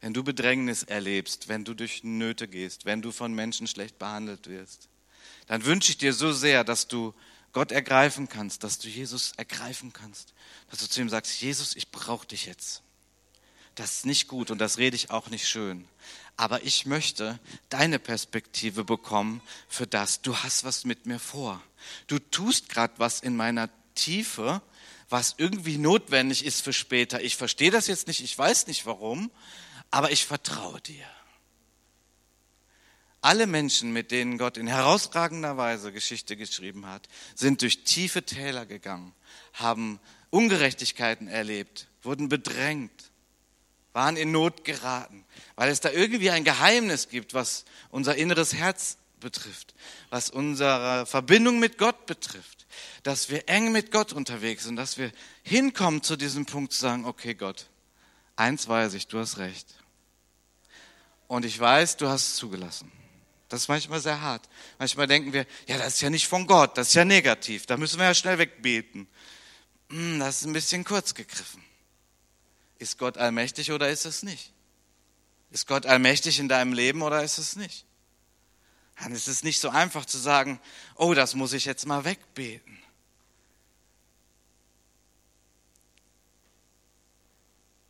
Wenn 0.01 0.13
du 0.13 0.21
Bedrängnis 0.21 0.83
erlebst, 0.83 1.47
wenn 1.47 1.63
du 1.63 1.75
durch 1.75 2.03
Nöte 2.03 2.49
gehst, 2.49 2.83
wenn 2.83 3.01
du 3.01 3.13
von 3.13 3.31
Menschen 3.33 3.67
schlecht 3.67 3.99
behandelt 3.99 4.47
wirst, 4.47 4.89
dann 5.45 5.63
wünsche 5.63 5.91
ich 5.91 5.97
dir 5.97 6.11
so 6.11 6.33
sehr, 6.33 6.65
dass 6.65 6.89
du 6.89 7.13
Gott 7.53 7.71
ergreifen 7.71 8.27
kannst, 8.27 8.65
dass 8.65 8.79
du 8.79 8.89
Jesus 8.89 9.31
ergreifen 9.37 9.93
kannst, 9.93 10.33
dass 10.69 10.79
du 10.79 10.89
zu 10.89 10.99
ihm 10.99 11.07
sagst, 11.07 11.39
Jesus, 11.39 11.73
ich 11.77 11.89
brauche 11.89 12.27
dich 12.27 12.47
jetzt. 12.47 12.81
Das 13.75 13.99
ist 13.99 14.05
nicht 14.05 14.27
gut 14.27 14.51
und 14.51 14.57
das 14.57 14.77
rede 14.77 14.97
ich 14.97 15.09
auch 15.09 15.29
nicht 15.29 15.47
schön. 15.47 15.87
Aber 16.37 16.63
ich 16.63 16.85
möchte 16.85 17.39
deine 17.69 17.97
Perspektive 17.97 18.83
bekommen 18.83 19.41
für 19.67 19.87
das. 19.87 20.21
Du 20.21 20.37
hast 20.37 20.63
was 20.63 20.85
mit 20.85 21.07
mir 21.07 21.19
vor. 21.19 21.61
Du 22.05 22.19
tust 22.19 22.69
gerade 22.69 22.93
was 22.97 23.21
in 23.21 23.35
meiner 23.35 23.69
Tiefe, 23.95 24.61
was 25.09 25.35
irgendwie 25.37 25.77
notwendig 25.77 26.45
ist 26.45 26.61
für 26.61 26.73
später. 26.73 27.21
Ich 27.21 27.35
verstehe 27.35 27.71
das 27.71 27.87
jetzt 27.87 28.07
nicht, 28.07 28.23
ich 28.23 28.37
weiß 28.37 28.67
nicht 28.67 28.85
warum, 28.85 29.31
aber 29.89 30.11
ich 30.11 30.25
vertraue 30.25 30.79
dir. 30.81 31.05
Alle 33.21 33.47
Menschen, 33.47 33.91
mit 33.91 34.11
denen 34.11 34.37
Gott 34.37 34.57
in 34.57 34.67
herausragender 34.67 35.57
Weise 35.57 35.91
Geschichte 35.91 36.37
geschrieben 36.37 36.85
hat, 36.85 37.07
sind 37.35 37.61
durch 37.61 37.83
tiefe 37.83 38.23
Täler 38.23 38.65
gegangen, 38.65 39.13
haben 39.53 39.99
Ungerechtigkeiten 40.29 41.27
erlebt, 41.27 41.87
wurden 42.03 42.29
bedrängt, 42.29 43.11
waren 43.97 44.15
in 44.15 44.31
Not 44.31 44.63
geraten, 44.63 45.25
weil 45.55 45.71
es 45.71 45.79
da 45.79 45.89
irgendwie 45.89 46.29
ein 46.29 46.43
Geheimnis 46.43 47.09
gibt, 47.09 47.33
was 47.33 47.65
unser 47.89 48.15
inneres 48.15 48.53
Herz 48.53 48.99
betrifft, 49.19 49.73
was 50.11 50.29
unsere 50.29 51.07
Verbindung 51.07 51.57
mit 51.57 51.79
Gott 51.79 52.05
betrifft, 52.05 52.67
dass 53.01 53.29
wir 53.29 53.49
eng 53.49 53.71
mit 53.71 53.91
Gott 53.91 54.13
unterwegs 54.13 54.65
sind, 54.65 54.75
dass 54.75 54.99
wir 54.99 55.11
hinkommen 55.41 56.03
zu 56.03 56.15
diesem 56.15 56.45
Punkt 56.45 56.73
zu 56.73 56.79
sagen, 56.79 57.05
okay 57.05 57.33
Gott, 57.33 57.69
eins 58.35 58.67
weiß 58.67 58.93
ich, 58.93 59.07
du 59.07 59.17
hast 59.17 59.39
recht. 59.39 59.67
Und 61.25 61.43
ich 61.43 61.59
weiß, 61.59 61.97
du 61.97 62.07
hast 62.07 62.27
es 62.27 62.35
zugelassen. 62.35 62.91
Das 63.49 63.61
ist 63.61 63.67
manchmal 63.67 63.99
sehr 63.99 64.21
hart. 64.21 64.47
Manchmal 64.77 65.07
denken 65.07 65.33
wir, 65.33 65.47
ja, 65.65 65.79
das 65.79 65.95
ist 65.95 66.01
ja 66.01 66.11
nicht 66.11 66.27
von 66.27 66.45
Gott, 66.45 66.77
das 66.77 66.89
ist 66.89 66.93
ja 66.93 67.03
negativ, 67.03 67.65
da 67.65 67.77
müssen 67.77 67.97
wir 67.97 68.05
ja 68.05 68.13
schnell 68.13 68.37
wegbeten. 68.37 69.07
Hm, 69.89 70.19
das 70.19 70.41
ist 70.41 70.45
ein 70.45 70.53
bisschen 70.53 70.83
kurz 70.83 71.15
gegriffen. 71.15 71.66
Ist 72.79 72.97
Gott 72.97 73.17
allmächtig 73.17 73.71
oder 73.71 73.89
ist 73.89 74.05
es 74.05 74.23
nicht? 74.23 74.53
Ist 75.51 75.67
Gott 75.67 75.85
allmächtig 75.85 76.39
in 76.39 76.49
deinem 76.49 76.73
Leben 76.73 77.01
oder 77.01 77.23
ist 77.23 77.37
es 77.37 77.55
nicht? 77.55 77.85
Dann 78.99 79.11
ist 79.11 79.27
es 79.27 79.43
nicht 79.43 79.59
so 79.59 79.69
einfach 79.69 80.05
zu 80.05 80.17
sagen, 80.17 80.59
oh, 80.95 81.13
das 81.13 81.35
muss 81.35 81.53
ich 81.53 81.65
jetzt 81.65 81.85
mal 81.85 82.03
wegbeten. 82.03 82.77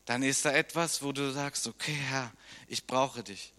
Dann 0.05 0.23
ist 0.23 0.45
da 0.45 0.51
etwas, 0.51 1.01
wo 1.01 1.11
du 1.11 1.31
sagst, 1.31 1.67
okay, 1.67 1.93
Herr, 1.93 2.31
ich 2.67 2.85
brauche 2.85 3.23
dich. 3.23 3.53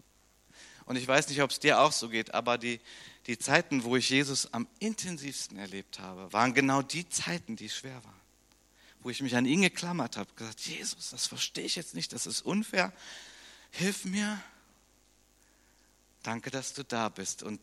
Und 0.85 0.95
ich 0.95 1.07
weiß 1.07 1.29
nicht, 1.29 1.43
ob 1.43 1.51
es 1.51 1.59
dir 1.59 1.79
auch 1.79 1.91
so 1.91 2.09
geht, 2.09 2.33
aber 2.33 2.57
die, 2.57 2.79
die 3.27 3.37
Zeiten, 3.37 3.83
wo 3.83 3.95
ich 3.95 4.09
Jesus 4.09 4.51
am 4.53 4.67
intensivsten 4.79 5.59
erlebt 5.59 5.99
habe, 5.99 6.33
waren 6.33 6.55
genau 6.55 6.81
die 6.81 7.07
Zeiten, 7.07 7.55
die 7.55 7.69
schwer 7.69 8.03
waren. 8.03 8.18
Wo 9.01 9.09
ich 9.09 9.21
mich 9.21 9.35
an 9.35 9.45
ihn 9.45 9.61
geklammert 9.61 10.17
habe, 10.17 10.33
gesagt, 10.35 10.59
Jesus, 10.61 11.11
das 11.11 11.27
verstehe 11.27 11.65
ich 11.65 11.75
jetzt 11.75 11.95
nicht, 11.95 12.11
das 12.11 12.25
ist 12.25 12.41
unfair. 12.41 12.91
Hilf 13.71 14.05
mir. 14.05 14.41
Danke, 16.23 16.51
dass 16.51 16.73
du 16.73 16.83
da 16.83 17.07
bist. 17.07 17.43
Und 17.43 17.61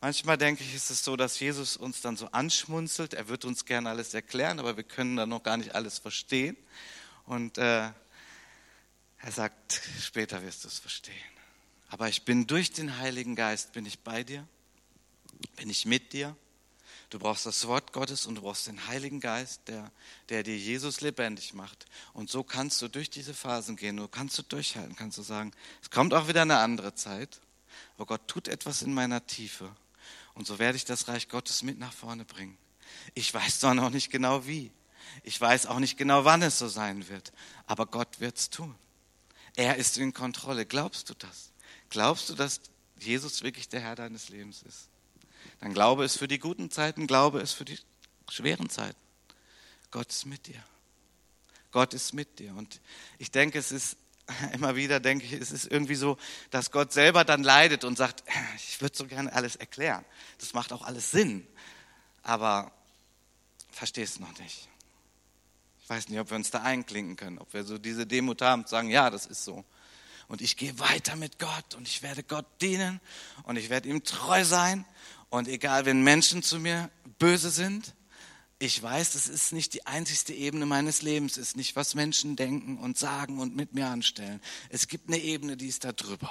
manchmal 0.00 0.36
denke 0.36 0.62
ich, 0.64 0.74
ist 0.74 0.90
es 0.90 1.02
so, 1.02 1.16
dass 1.16 1.40
Jesus 1.40 1.76
uns 1.76 2.02
dann 2.02 2.16
so 2.16 2.26
anschmunzelt. 2.26 3.14
Er 3.14 3.28
wird 3.28 3.44
uns 3.44 3.64
gerne 3.64 3.88
alles 3.88 4.12
erklären, 4.12 4.58
aber 4.58 4.76
wir 4.76 4.84
können 4.84 5.16
dann 5.16 5.30
noch 5.30 5.42
gar 5.42 5.56
nicht 5.56 5.74
alles 5.74 5.98
verstehen. 5.98 6.56
Und 7.24 7.56
äh, 7.56 7.90
er 9.22 9.32
sagt, 9.32 9.80
später 10.00 10.42
wirst 10.42 10.64
du 10.64 10.68
es 10.68 10.78
verstehen. 10.78 11.14
Aber 11.88 12.08
ich 12.08 12.24
bin 12.24 12.46
durch 12.46 12.72
den 12.72 12.98
Heiligen 12.98 13.36
Geist, 13.36 13.72
bin 13.72 13.86
ich 13.86 14.00
bei 14.00 14.24
dir, 14.24 14.46
bin 15.56 15.70
ich 15.70 15.86
mit 15.86 16.12
dir. 16.12 16.36
Du 17.12 17.18
brauchst 17.18 17.44
das 17.44 17.66
Wort 17.66 17.92
Gottes 17.92 18.24
und 18.24 18.36
du 18.36 18.40
brauchst 18.40 18.68
den 18.68 18.86
Heiligen 18.86 19.20
Geist, 19.20 19.68
der, 19.68 19.92
der 20.30 20.42
dir 20.42 20.56
Jesus 20.56 21.02
lebendig 21.02 21.52
macht. 21.52 21.84
Und 22.14 22.30
so 22.30 22.42
kannst 22.42 22.80
du 22.80 22.88
durch 22.88 23.10
diese 23.10 23.34
Phasen 23.34 23.76
gehen, 23.76 23.98
du 23.98 24.08
kannst 24.08 24.38
du 24.38 24.42
durchhalten, 24.42 24.96
kannst 24.96 25.18
du 25.18 25.22
sagen, 25.22 25.52
es 25.82 25.90
kommt 25.90 26.14
auch 26.14 26.26
wieder 26.26 26.40
eine 26.40 26.56
andere 26.56 26.94
Zeit, 26.94 27.42
aber 27.96 28.06
Gott 28.06 28.26
tut 28.28 28.48
etwas 28.48 28.80
in 28.80 28.94
meiner 28.94 29.26
Tiefe. 29.26 29.76
Und 30.32 30.46
so 30.46 30.58
werde 30.58 30.76
ich 30.76 30.86
das 30.86 31.06
Reich 31.06 31.28
Gottes 31.28 31.62
mit 31.62 31.78
nach 31.78 31.92
vorne 31.92 32.24
bringen. 32.24 32.56
Ich 33.12 33.34
weiß 33.34 33.60
zwar 33.60 33.74
noch 33.74 33.90
nicht 33.90 34.10
genau 34.10 34.46
wie, 34.46 34.72
ich 35.22 35.38
weiß 35.38 35.66
auch 35.66 35.80
nicht 35.80 35.98
genau, 35.98 36.24
wann 36.24 36.40
es 36.40 36.58
so 36.58 36.68
sein 36.68 37.10
wird, 37.10 37.34
aber 37.66 37.84
Gott 37.84 38.20
wird 38.20 38.38
es 38.38 38.48
tun. 38.48 38.74
Er 39.56 39.76
ist 39.76 39.98
in 39.98 40.14
Kontrolle. 40.14 40.64
Glaubst 40.64 41.10
du 41.10 41.14
das? 41.14 41.50
Glaubst 41.90 42.30
du, 42.30 42.34
dass 42.34 42.62
Jesus 42.96 43.42
wirklich 43.42 43.68
der 43.68 43.82
Herr 43.82 43.96
deines 43.96 44.30
Lebens 44.30 44.62
ist? 44.62 44.88
Dann 45.62 45.74
glaube 45.74 46.04
es 46.04 46.16
für 46.16 46.26
die 46.26 46.40
guten 46.40 46.72
Zeiten, 46.72 47.06
glaube 47.06 47.40
es 47.40 47.52
für 47.52 47.64
die 47.64 47.78
schweren 48.28 48.68
Zeiten. 48.68 48.98
Gott 49.92 50.10
ist 50.10 50.26
mit 50.26 50.48
dir. 50.48 50.60
Gott 51.70 51.94
ist 51.94 52.12
mit 52.14 52.40
dir. 52.40 52.52
Und 52.56 52.80
ich 53.18 53.30
denke, 53.30 53.60
es 53.60 53.70
ist 53.70 53.96
immer 54.54 54.74
wieder, 54.74 54.98
denke 54.98 55.24
ich, 55.24 55.32
es 55.32 55.52
ist 55.52 55.70
irgendwie 55.70 55.94
so, 55.94 56.18
dass 56.50 56.72
Gott 56.72 56.92
selber 56.92 57.24
dann 57.24 57.44
leidet 57.44 57.84
und 57.84 57.96
sagt, 57.96 58.24
ich 58.56 58.80
würde 58.80 58.96
so 58.96 59.06
gerne 59.06 59.32
alles 59.32 59.54
erklären. 59.54 60.04
Das 60.38 60.52
macht 60.52 60.72
auch 60.72 60.82
alles 60.82 61.12
Sinn. 61.12 61.46
Aber 62.24 62.72
verstehst 63.70 64.18
noch 64.18 64.36
nicht. 64.40 64.68
Ich 65.84 65.88
weiß 65.88 66.08
nicht, 66.08 66.18
ob 66.18 66.30
wir 66.30 66.36
uns 66.38 66.50
da 66.50 66.62
einklinken 66.62 67.14
können, 67.14 67.38
ob 67.38 67.54
wir 67.54 67.62
so 67.62 67.78
diese 67.78 68.04
Demut 68.04 68.42
haben, 68.42 68.64
zu 68.64 68.72
sagen, 68.72 68.90
ja, 68.90 69.10
das 69.10 69.26
ist 69.26 69.44
so 69.44 69.64
und 70.32 70.40
ich 70.40 70.56
gehe 70.56 70.78
weiter 70.78 71.14
mit 71.14 71.38
Gott 71.38 71.74
und 71.76 71.86
ich 71.86 72.02
werde 72.02 72.22
Gott 72.22 72.46
dienen 72.62 73.00
und 73.42 73.56
ich 73.56 73.68
werde 73.68 73.90
ihm 73.90 74.02
treu 74.02 74.44
sein 74.44 74.86
und 75.32 75.48
egal, 75.48 75.86
wenn 75.86 76.02
Menschen 76.02 76.42
zu 76.42 76.58
mir 76.58 76.90
böse 77.18 77.48
sind, 77.48 77.94
ich 78.58 78.82
weiß, 78.82 79.14
das 79.14 79.28
ist 79.28 79.54
nicht 79.54 79.72
die 79.72 79.86
einzigste 79.86 80.34
Ebene 80.34 80.66
meines 80.66 81.00
Lebens, 81.00 81.38
ist 81.38 81.56
nicht, 81.56 81.74
was 81.74 81.94
Menschen 81.94 82.36
denken 82.36 82.76
und 82.76 82.98
sagen 82.98 83.38
und 83.38 83.56
mit 83.56 83.72
mir 83.72 83.86
anstellen. 83.86 84.42
Es 84.68 84.88
gibt 84.88 85.08
eine 85.08 85.16
Ebene, 85.16 85.56
die 85.56 85.68
ist 85.68 85.84
da 85.84 85.92
drüber. 85.92 86.30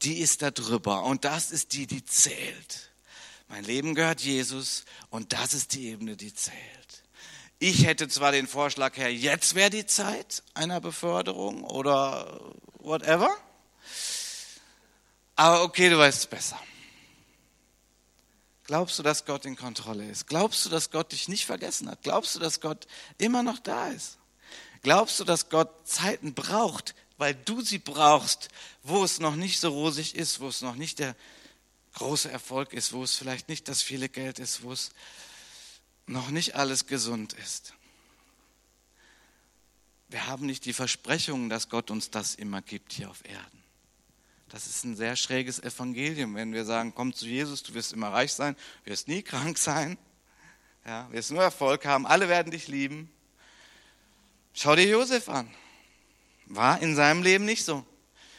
Die 0.00 0.18
ist 0.18 0.40
da 0.40 0.50
drüber 0.50 1.02
und 1.04 1.26
das 1.26 1.50
ist 1.50 1.74
die, 1.74 1.86
die 1.86 2.06
zählt. 2.06 2.90
Mein 3.48 3.64
Leben 3.64 3.94
gehört 3.94 4.22
Jesus 4.22 4.86
und 5.10 5.34
das 5.34 5.52
ist 5.52 5.74
die 5.74 5.88
Ebene, 5.88 6.16
die 6.16 6.32
zählt. 6.32 6.56
Ich 7.58 7.84
hätte 7.84 8.08
zwar 8.08 8.32
den 8.32 8.46
Vorschlag, 8.46 8.96
Herr, 8.96 9.10
jetzt 9.10 9.54
wäre 9.54 9.68
die 9.68 9.84
Zeit 9.84 10.42
einer 10.54 10.80
Beförderung 10.80 11.64
oder 11.64 12.40
whatever. 12.78 13.28
Aber 15.34 15.64
okay, 15.64 15.90
du 15.90 15.98
weißt 15.98 16.20
es 16.20 16.26
besser. 16.26 16.58
Glaubst 18.66 18.98
du, 18.98 19.02
dass 19.02 19.24
Gott 19.24 19.44
in 19.44 19.56
Kontrolle 19.56 20.08
ist? 20.08 20.26
Glaubst 20.26 20.64
du, 20.64 20.70
dass 20.70 20.90
Gott 20.90 21.12
dich 21.12 21.28
nicht 21.28 21.46
vergessen 21.46 21.88
hat? 21.88 22.02
Glaubst 22.02 22.34
du, 22.34 22.38
dass 22.38 22.60
Gott 22.60 22.86
immer 23.18 23.42
noch 23.42 23.58
da 23.58 23.88
ist? 23.88 24.18
Glaubst 24.82 25.20
du, 25.20 25.24
dass 25.24 25.48
Gott 25.48 25.70
Zeiten 25.86 26.34
braucht, 26.34 26.94
weil 27.18 27.34
du 27.34 27.60
sie 27.60 27.78
brauchst, 27.78 28.48
wo 28.82 29.04
es 29.04 29.20
noch 29.20 29.36
nicht 29.36 29.60
so 29.60 29.70
rosig 29.70 30.14
ist, 30.14 30.40
wo 30.40 30.48
es 30.48 30.62
noch 30.62 30.74
nicht 30.74 30.98
der 30.98 31.16
große 31.94 32.30
Erfolg 32.30 32.72
ist, 32.72 32.92
wo 32.92 33.02
es 33.02 33.14
vielleicht 33.14 33.48
nicht 33.48 33.68
das 33.68 33.82
viele 33.82 34.08
Geld 34.08 34.38
ist, 34.38 34.62
wo 34.62 34.72
es 34.72 34.90
noch 36.06 36.30
nicht 36.30 36.54
alles 36.56 36.86
gesund 36.86 37.32
ist? 37.32 37.72
wir 40.08 40.26
haben 40.26 40.46
nicht 40.46 40.64
die 40.64 40.72
Versprechung, 40.72 41.48
dass 41.48 41.68
Gott 41.68 41.90
uns 41.90 42.10
das 42.10 42.34
immer 42.34 42.62
gibt 42.62 42.92
hier 42.92 43.10
auf 43.10 43.24
Erden. 43.24 43.62
Das 44.56 44.66
ist 44.66 44.84
ein 44.84 44.96
sehr 44.96 45.16
schräges 45.16 45.58
Evangelium, 45.58 46.34
wenn 46.34 46.54
wir 46.54 46.64
sagen, 46.64 46.94
komm 46.94 47.12
zu 47.12 47.26
Jesus, 47.26 47.62
du 47.62 47.74
wirst 47.74 47.92
immer 47.92 48.10
reich 48.10 48.32
sein, 48.32 48.56
wirst 48.86 49.06
nie 49.06 49.20
krank 49.20 49.58
sein, 49.58 49.98
ja, 50.86 51.12
wirst 51.12 51.30
nur 51.30 51.42
Erfolg 51.42 51.84
haben, 51.84 52.06
alle 52.06 52.30
werden 52.30 52.50
dich 52.50 52.66
lieben. 52.66 53.12
Schau 54.54 54.74
dir 54.74 54.86
Josef 54.86 55.28
an. 55.28 55.54
War 56.46 56.80
in 56.80 56.96
seinem 56.96 57.22
Leben 57.22 57.44
nicht 57.44 57.66
so. 57.66 57.84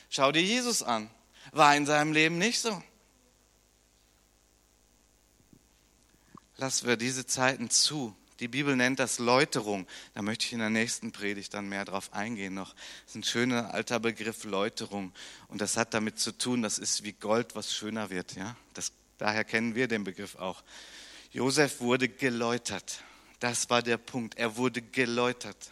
Schau 0.10 0.32
dir 0.32 0.42
Jesus 0.42 0.82
an. 0.82 1.08
War 1.52 1.76
in 1.76 1.86
seinem 1.86 2.14
Leben 2.14 2.40
nicht 2.40 2.62
so. 2.62 2.82
Lass 6.56 6.84
wir 6.84 6.98
diese 6.98 7.28
Zeiten 7.28 7.70
zu, 7.70 8.16
die 8.40 8.48
Bibel 8.48 8.76
nennt 8.76 9.00
das 9.00 9.20
Läuterung. 9.20 9.88
Da 10.14 10.22
möchte 10.22 10.46
ich 10.46 10.54
in 10.54 10.60
der 10.60 10.70
nächsten 10.70 11.12
Predigt 11.12 11.54
dann 11.54 11.70
mehr 11.70 11.86
drauf 11.86 12.14
eingehen 12.14 12.54
noch. 12.54 12.74
Das 12.74 13.12
ist 13.12 13.16
ein 13.16 13.24
schöner 13.24 13.74
alter 13.74 14.00
Begriff 14.00 14.44
Läuterung. 14.44 15.12
Und 15.48 15.62
das 15.62 15.78
hat 15.78 15.94
damit 15.94 16.20
zu 16.20 16.38
tun, 16.38 16.62
das 16.62 16.78
ist 16.78 17.04
wie 17.04 17.14
Gold, 17.14 17.56
was 17.56 17.74
schöner 17.74 18.10
wird. 18.10 18.36
Ja? 18.36 18.56
Das, 18.74 18.92
daher 19.18 19.44
kennen 19.44 19.76
wir 19.76 19.88
den 19.88 20.04
Begriff 20.04 20.36
auch. 20.36 20.64
Josef 21.32 21.82
wurde 21.82 22.10
geläutert. 22.10 23.02
Das 23.40 23.70
war 23.70 23.82
der 23.82 23.98
Punkt. 23.98 24.38
Er 24.38 24.56
wurde 24.56 24.82
geläutert. 24.82 25.72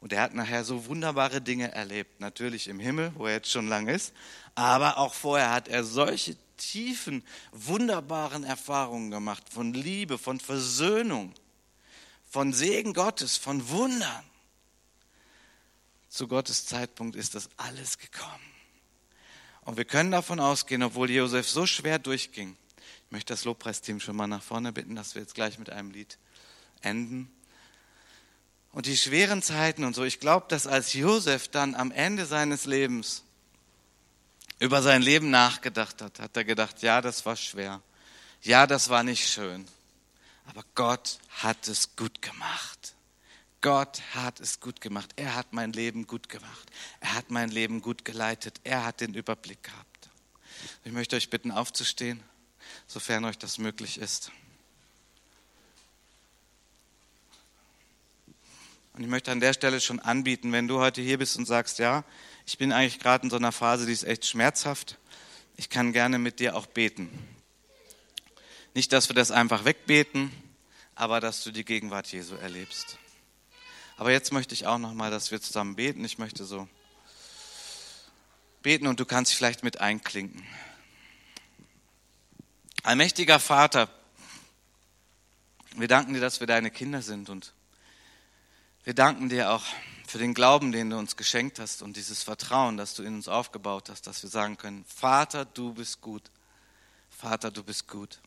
Und 0.00 0.12
er 0.12 0.22
hat 0.22 0.34
nachher 0.34 0.64
so 0.64 0.86
wunderbare 0.86 1.40
Dinge 1.40 1.70
erlebt. 1.72 2.20
Natürlich 2.20 2.66
im 2.66 2.80
Himmel, 2.80 3.12
wo 3.14 3.26
er 3.26 3.34
jetzt 3.34 3.50
schon 3.50 3.68
lang 3.68 3.86
ist. 3.86 4.12
Aber 4.56 4.98
auch 4.98 5.14
vorher 5.14 5.52
hat 5.52 5.68
er 5.68 5.84
solche 5.84 6.36
tiefen, 6.56 7.24
wunderbaren 7.52 8.44
Erfahrungen 8.44 9.10
gemacht 9.10 9.44
von 9.48 9.72
Liebe, 9.72 10.18
von 10.18 10.40
Versöhnung 10.40 11.32
von 12.32 12.54
Segen 12.54 12.94
Gottes, 12.94 13.36
von 13.36 13.68
Wundern. 13.68 14.24
Zu 16.08 16.26
Gottes 16.28 16.64
Zeitpunkt 16.64 17.14
ist 17.14 17.34
das 17.34 17.50
alles 17.58 17.98
gekommen. 17.98 18.32
Und 19.66 19.76
wir 19.76 19.84
können 19.84 20.10
davon 20.10 20.40
ausgehen, 20.40 20.82
obwohl 20.82 21.10
Josef 21.10 21.46
so 21.46 21.66
schwer 21.66 21.98
durchging. 21.98 22.56
Ich 23.04 23.12
möchte 23.12 23.34
das 23.34 23.44
Lobpreisteam 23.44 24.00
schon 24.00 24.16
mal 24.16 24.28
nach 24.28 24.42
vorne 24.42 24.72
bitten, 24.72 24.96
dass 24.96 25.14
wir 25.14 25.20
jetzt 25.20 25.34
gleich 25.34 25.58
mit 25.58 25.68
einem 25.68 25.90
Lied 25.90 26.16
enden. 26.80 27.30
Und 28.72 28.86
die 28.86 28.96
schweren 28.96 29.42
Zeiten 29.42 29.84
und 29.84 29.94
so, 29.94 30.02
ich 30.02 30.18
glaube, 30.18 30.46
dass 30.48 30.66
als 30.66 30.94
Josef 30.94 31.48
dann 31.48 31.74
am 31.74 31.90
Ende 31.90 32.24
seines 32.24 32.64
Lebens 32.64 33.24
über 34.58 34.80
sein 34.80 35.02
Leben 35.02 35.28
nachgedacht 35.28 36.00
hat, 36.00 36.18
hat 36.18 36.34
er 36.34 36.44
gedacht, 36.44 36.80
ja, 36.80 37.02
das 37.02 37.26
war 37.26 37.36
schwer. 37.36 37.82
Ja, 38.40 38.66
das 38.66 38.88
war 38.88 39.02
nicht 39.02 39.28
schön. 39.28 39.66
Aber 40.54 40.64
Gott 40.74 41.18
hat 41.30 41.66
es 41.66 41.96
gut 41.96 42.20
gemacht. 42.20 42.94
Gott 43.62 44.02
hat 44.14 44.38
es 44.38 44.60
gut 44.60 44.82
gemacht. 44.82 45.10
Er 45.16 45.34
hat 45.34 45.54
mein 45.54 45.72
Leben 45.72 46.06
gut 46.06 46.28
gemacht. 46.28 46.70
Er 47.00 47.14
hat 47.14 47.30
mein 47.30 47.48
Leben 47.48 47.80
gut 47.80 48.04
geleitet. 48.04 48.60
Er 48.62 48.84
hat 48.84 49.00
den 49.00 49.14
Überblick 49.14 49.62
gehabt. 49.62 50.10
Ich 50.84 50.92
möchte 50.92 51.16
euch 51.16 51.30
bitten, 51.30 51.52
aufzustehen, 51.52 52.22
sofern 52.86 53.24
euch 53.24 53.38
das 53.38 53.56
möglich 53.56 53.98
ist. 53.98 54.30
Und 58.92 59.02
ich 59.02 59.08
möchte 59.08 59.32
an 59.32 59.40
der 59.40 59.54
Stelle 59.54 59.80
schon 59.80 60.00
anbieten, 60.00 60.52
wenn 60.52 60.68
du 60.68 60.80
heute 60.80 61.00
hier 61.00 61.16
bist 61.16 61.38
und 61.38 61.46
sagst, 61.46 61.78
ja, 61.78 62.04
ich 62.44 62.58
bin 62.58 62.72
eigentlich 62.72 62.98
gerade 62.98 63.24
in 63.24 63.30
so 63.30 63.36
einer 63.36 63.52
Phase, 63.52 63.86
die 63.86 63.92
ist 63.92 64.04
echt 64.04 64.26
schmerzhaft. 64.26 64.98
Ich 65.56 65.70
kann 65.70 65.94
gerne 65.94 66.18
mit 66.18 66.40
dir 66.40 66.56
auch 66.56 66.66
beten. 66.66 67.08
Nicht, 68.74 68.92
dass 68.92 69.08
wir 69.08 69.14
das 69.14 69.30
einfach 69.30 69.64
wegbeten, 69.64 70.32
aber 70.94 71.20
dass 71.20 71.44
du 71.44 71.50
die 71.50 71.64
Gegenwart 71.64 72.06
Jesu 72.06 72.36
erlebst. 72.36 72.98
Aber 73.96 74.12
jetzt 74.12 74.32
möchte 74.32 74.54
ich 74.54 74.66
auch 74.66 74.78
noch 74.78 74.94
mal, 74.94 75.10
dass 75.10 75.30
wir 75.30 75.40
zusammen 75.40 75.76
beten. 75.76 76.04
Ich 76.04 76.18
möchte 76.18 76.44
so 76.44 76.68
beten 78.62 78.86
und 78.86 78.98
du 78.98 79.04
kannst 79.04 79.34
vielleicht 79.34 79.62
mit 79.62 79.80
einklinken. 79.80 80.46
Allmächtiger 82.82 83.38
Vater, 83.38 83.88
wir 85.76 85.88
danken 85.88 86.14
dir, 86.14 86.20
dass 86.20 86.40
wir 86.40 86.46
deine 86.46 86.70
Kinder 86.70 87.02
sind 87.02 87.28
und 87.28 87.52
wir 88.84 88.94
danken 88.94 89.28
dir 89.28 89.52
auch 89.52 89.64
für 90.06 90.18
den 90.18 90.34
Glauben, 90.34 90.72
den 90.72 90.90
du 90.90 90.98
uns 90.98 91.16
geschenkt 91.16 91.58
hast 91.58 91.82
und 91.82 91.96
dieses 91.96 92.22
Vertrauen, 92.22 92.76
das 92.76 92.94
du 92.94 93.02
in 93.02 93.14
uns 93.14 93.28
aufgebaut 93.28 93.88
hast, 93.88 94.06
dass 94.06 94.22
wir 94.22 94.30
sagen 94.30 94.56
können, 94.56 94.84
Vater, 94.86 95.44
du 95.44 95.74
bist 95.74 96.00
gut. 96.00 96.30
Vater, 97.10 97.50
du 97.50 97.62
bist 97.62 97.86
gut. 97.86 98.20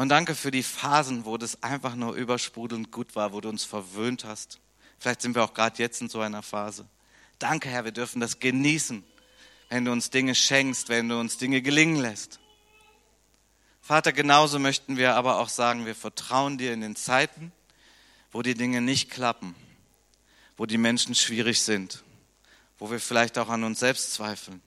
Und 0.00 0.08
danke 0.08 0.34
für 0.34 0.50
die 0.50 0.62
Phasen, 0.62 1.26
wo 1.26 1.36
das 1.36 1.62
einfach 1.62 1.94
nur 1.94 2.14
übersprudelnd 2.14 2.90
gut 2.90 3.16
war, 3.16 3.34
wo 3.34 3.42
du 3.42 3.50
uns 3.50 3.64
verwöhnt 3.64 4.24
hast. 4.24 4.58
Vielleicht 4.98 5.20
sind 5.20 5.34
wir 5.34 5.44
auch 5.44 5.52
gerade 5.52 5.76
jetzt 5.76 6.00
in 6.00 6.08
so 6.08 6.20
einer 6.20 6.40
Phase. 6.40 6.88
Danke, 7.38 7.68
Herr, 7.68 7.84
wir 7.84 7.92
dürfen 7.92 8.18
das 8.18 8.38
genießen, 8.38 9.04
wenn 9.68 9.84
du 9.84 9.92
uns 9.92 10.08
Dinge 10.08 10.34
schenkst, 10.34 10.88
wenn 10.88 11.10
du 11.10 11.20
uns 11.20 11.36
Dinge 11.36 11.60
gelingen 11.60 11.96
lässt. 11.96 12.40
Vater, 13.82 14.14
genauso 14.14 14.58
möchten 14.58 14.96
wir 14.96 15.16
aber 15.16 15.38
auch 15.38 15.50
sagen, 15.50 15.84
wir 15.84 15.94
vertrauen 15.94 16.56
dir 16.56 16.72
in 16.72 16.80
den 16.80 16.96
Zeiten, 16.96 17.52
wo 18.32 18.40
die 18.40 18.54
Dinge 18.54 18.80
nicht 18.80 19.10
klappen, 19.10 19.54
wo 20.56 20.64
die 20.64 20.78
Menschen 20.78 21.14
schwierig 21.14 21.60
sind, 21.60 22.04
wo 22.78 22.90
wir 22.90 23.00
vielleicht 23.00 23.36
auch 23.36 23.50
an 23.50 23.64
uns 23.64 23.80
selbst 23.80 24.14
zweifeln, 24.14 24.62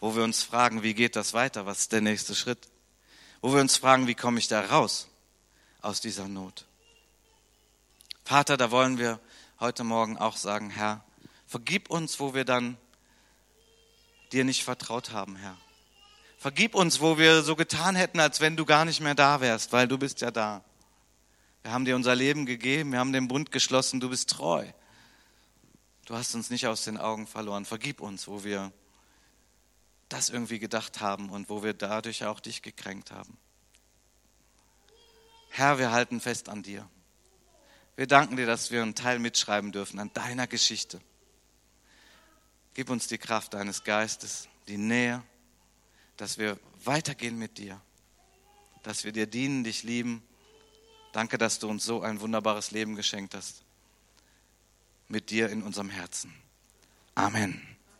wo 0.00 0.16
wir 0.16 0.24
uns 0.24 0.42
fragen, 0.42 0.82
wie 0.82 0.94
geht 0.94 1.14
das 1.14 1.32
weiter, 1.32 1.64
was 1.64 1.82
ist 1.82 1.92
der 1.92 2.00
nächste 2.00 2.34
Schritt 2.34 2.73
wo 3.44 3.52
wir 3.52 3.60
uns 3.60 3.76
fragen, 3.76 4.06
wie 4.06 4.14
komme 4.14 4.38
ich 4.38 4.48
da 4.48 4.62
raus 4.62 5.06
aus 5.82 6.00
dieser 6.00 6.28
Not? 6.28 6.64
Vater, 8.24 8.56
da 8.56 8.70
wollen 8.70 8.96
wir 8.96 9.20
heute 9.60 9.84
Morgen 9.84 10.16
auch 10.16 10.38
sagen, 10.38 10.70
Herr, 10.70 11.04
vergib 11.46 11.90
uns, 11.90 12.18
wo 12.20 12.32
wir 12.32 12.46
dann 12.46 12.78
dir 14.32 14.44
nicht 14.44 14.64
vertraut 14.64 15.12
haben, 15.12 15.36
Herr. 15.36 15.58
Vergib 16.38 16.74
uns, 16.74 17.00
wo 17.00 17.18
wir 17.18 17.42
so 17.42 17.54
getan 17.54 17.96
hätten, 17.96 18.18
als 18.18 18.40
wenn 18.40 18.56
du 18.56 18.64
gar 18.64 18.86
nicht 18.86 19.02
mehr 19.02 19.14
da 19.14 19.42
wärst, 19.42 19.74
weil 19.74 19.88
du 19.88 19.98
bist 19.98 20.22
ja 20.22 20.30
da. 20.30 20.64
Wir 21.64 21.72
haben 21.72 21.84
dir 21.84 21.96
unser 21.96 22.14
Leben 22.14 22.46
gegeben, 22.46 22.92
wir 22.92 22.98
haben 22.98 23.12
den 23.12 23.28
Bund 23.28 23.52
geschlossen, 23.52 24.00
du 24.00 24.08
bist 24.08 24.30
treu. 24.30 24.64
Du 26.06 26.14
hast 26.16 26.34
uns 26.34 26.48
nicht 26.48 26.66
aus 26.66 26.84
den 26.84 26.96
Augen 26.96 27.26
verloren. 27.26 27.66
Vergib 27.66 28.00
uns, 28.00 28.26
wo 28.26 28.42
wir 28.42 28.72
das 30.14 30.30
irgendwie 30.30 30.60
gedacht 30.60 31.00
haben 31.00 31.28
und 31.28 31.50
wo 31.50 31.64
wir 31.64 31.74
dadurch 31.74 32.24
auch 32.24 32.38
dich 32.38 32.62
gekränkt 32.62 33.10
haben. 33.10 33.36
Herr, 35.50 35.78
wir 35.78 35.90
halten 35.90 36.20
fest 36.20 36.48
an 36.48 36.62
dir. 36.62 36.88
Wir 37.96 38.06
danken 38.06 38.36
dir, 38.36 38.46
dass 38.46 38.70
wir 38.70 38.82
einen 38.82 38.94
Teil 38.94 39.18
mitschreiben 39.18 39.72
dürfen 39.72 39.98
an 39.98 40.12
deiner 40.12 40.46
Geschichte. 40.46 41.00
Gib 42.74 42.90
uns 42.90 43.08
die 43.08 43.18
Kraft 43.18 43.54
deines 43.54 43.82
Geistes, 43.82 44.48
die 44.68 44.78
Nähe, 44.78 45.22
dass 46.16 46.38
wir 46.38 46.58
weitergehen 46.84 47.36
mit 47.36 47.58
dir, 47.58 47.80
dass 48.84 49.02
wir 49.02 49.10
dir 49.10 49.26
dienen, 49.26 49.64
dich 49.64 49.82
lieben. 49.82 50.22
Danke, 51.12 51.38
dass 51.38 51.58
du 51.58 51.68
uns 51.68 51.84
so 51.84 52.02
ein 52.02 52.20
wunderbares 52.20 52.70
Leben 52.70 52.94
geschenkt 52.94 53.34
hast. 53.34 53.64
Mit 55.08 55.30
dir 55.30 55.50
in 55.50 55.62
unserem 55.62 55.90
Herzen. 55.90 56.32
Amen. 57.16 57.73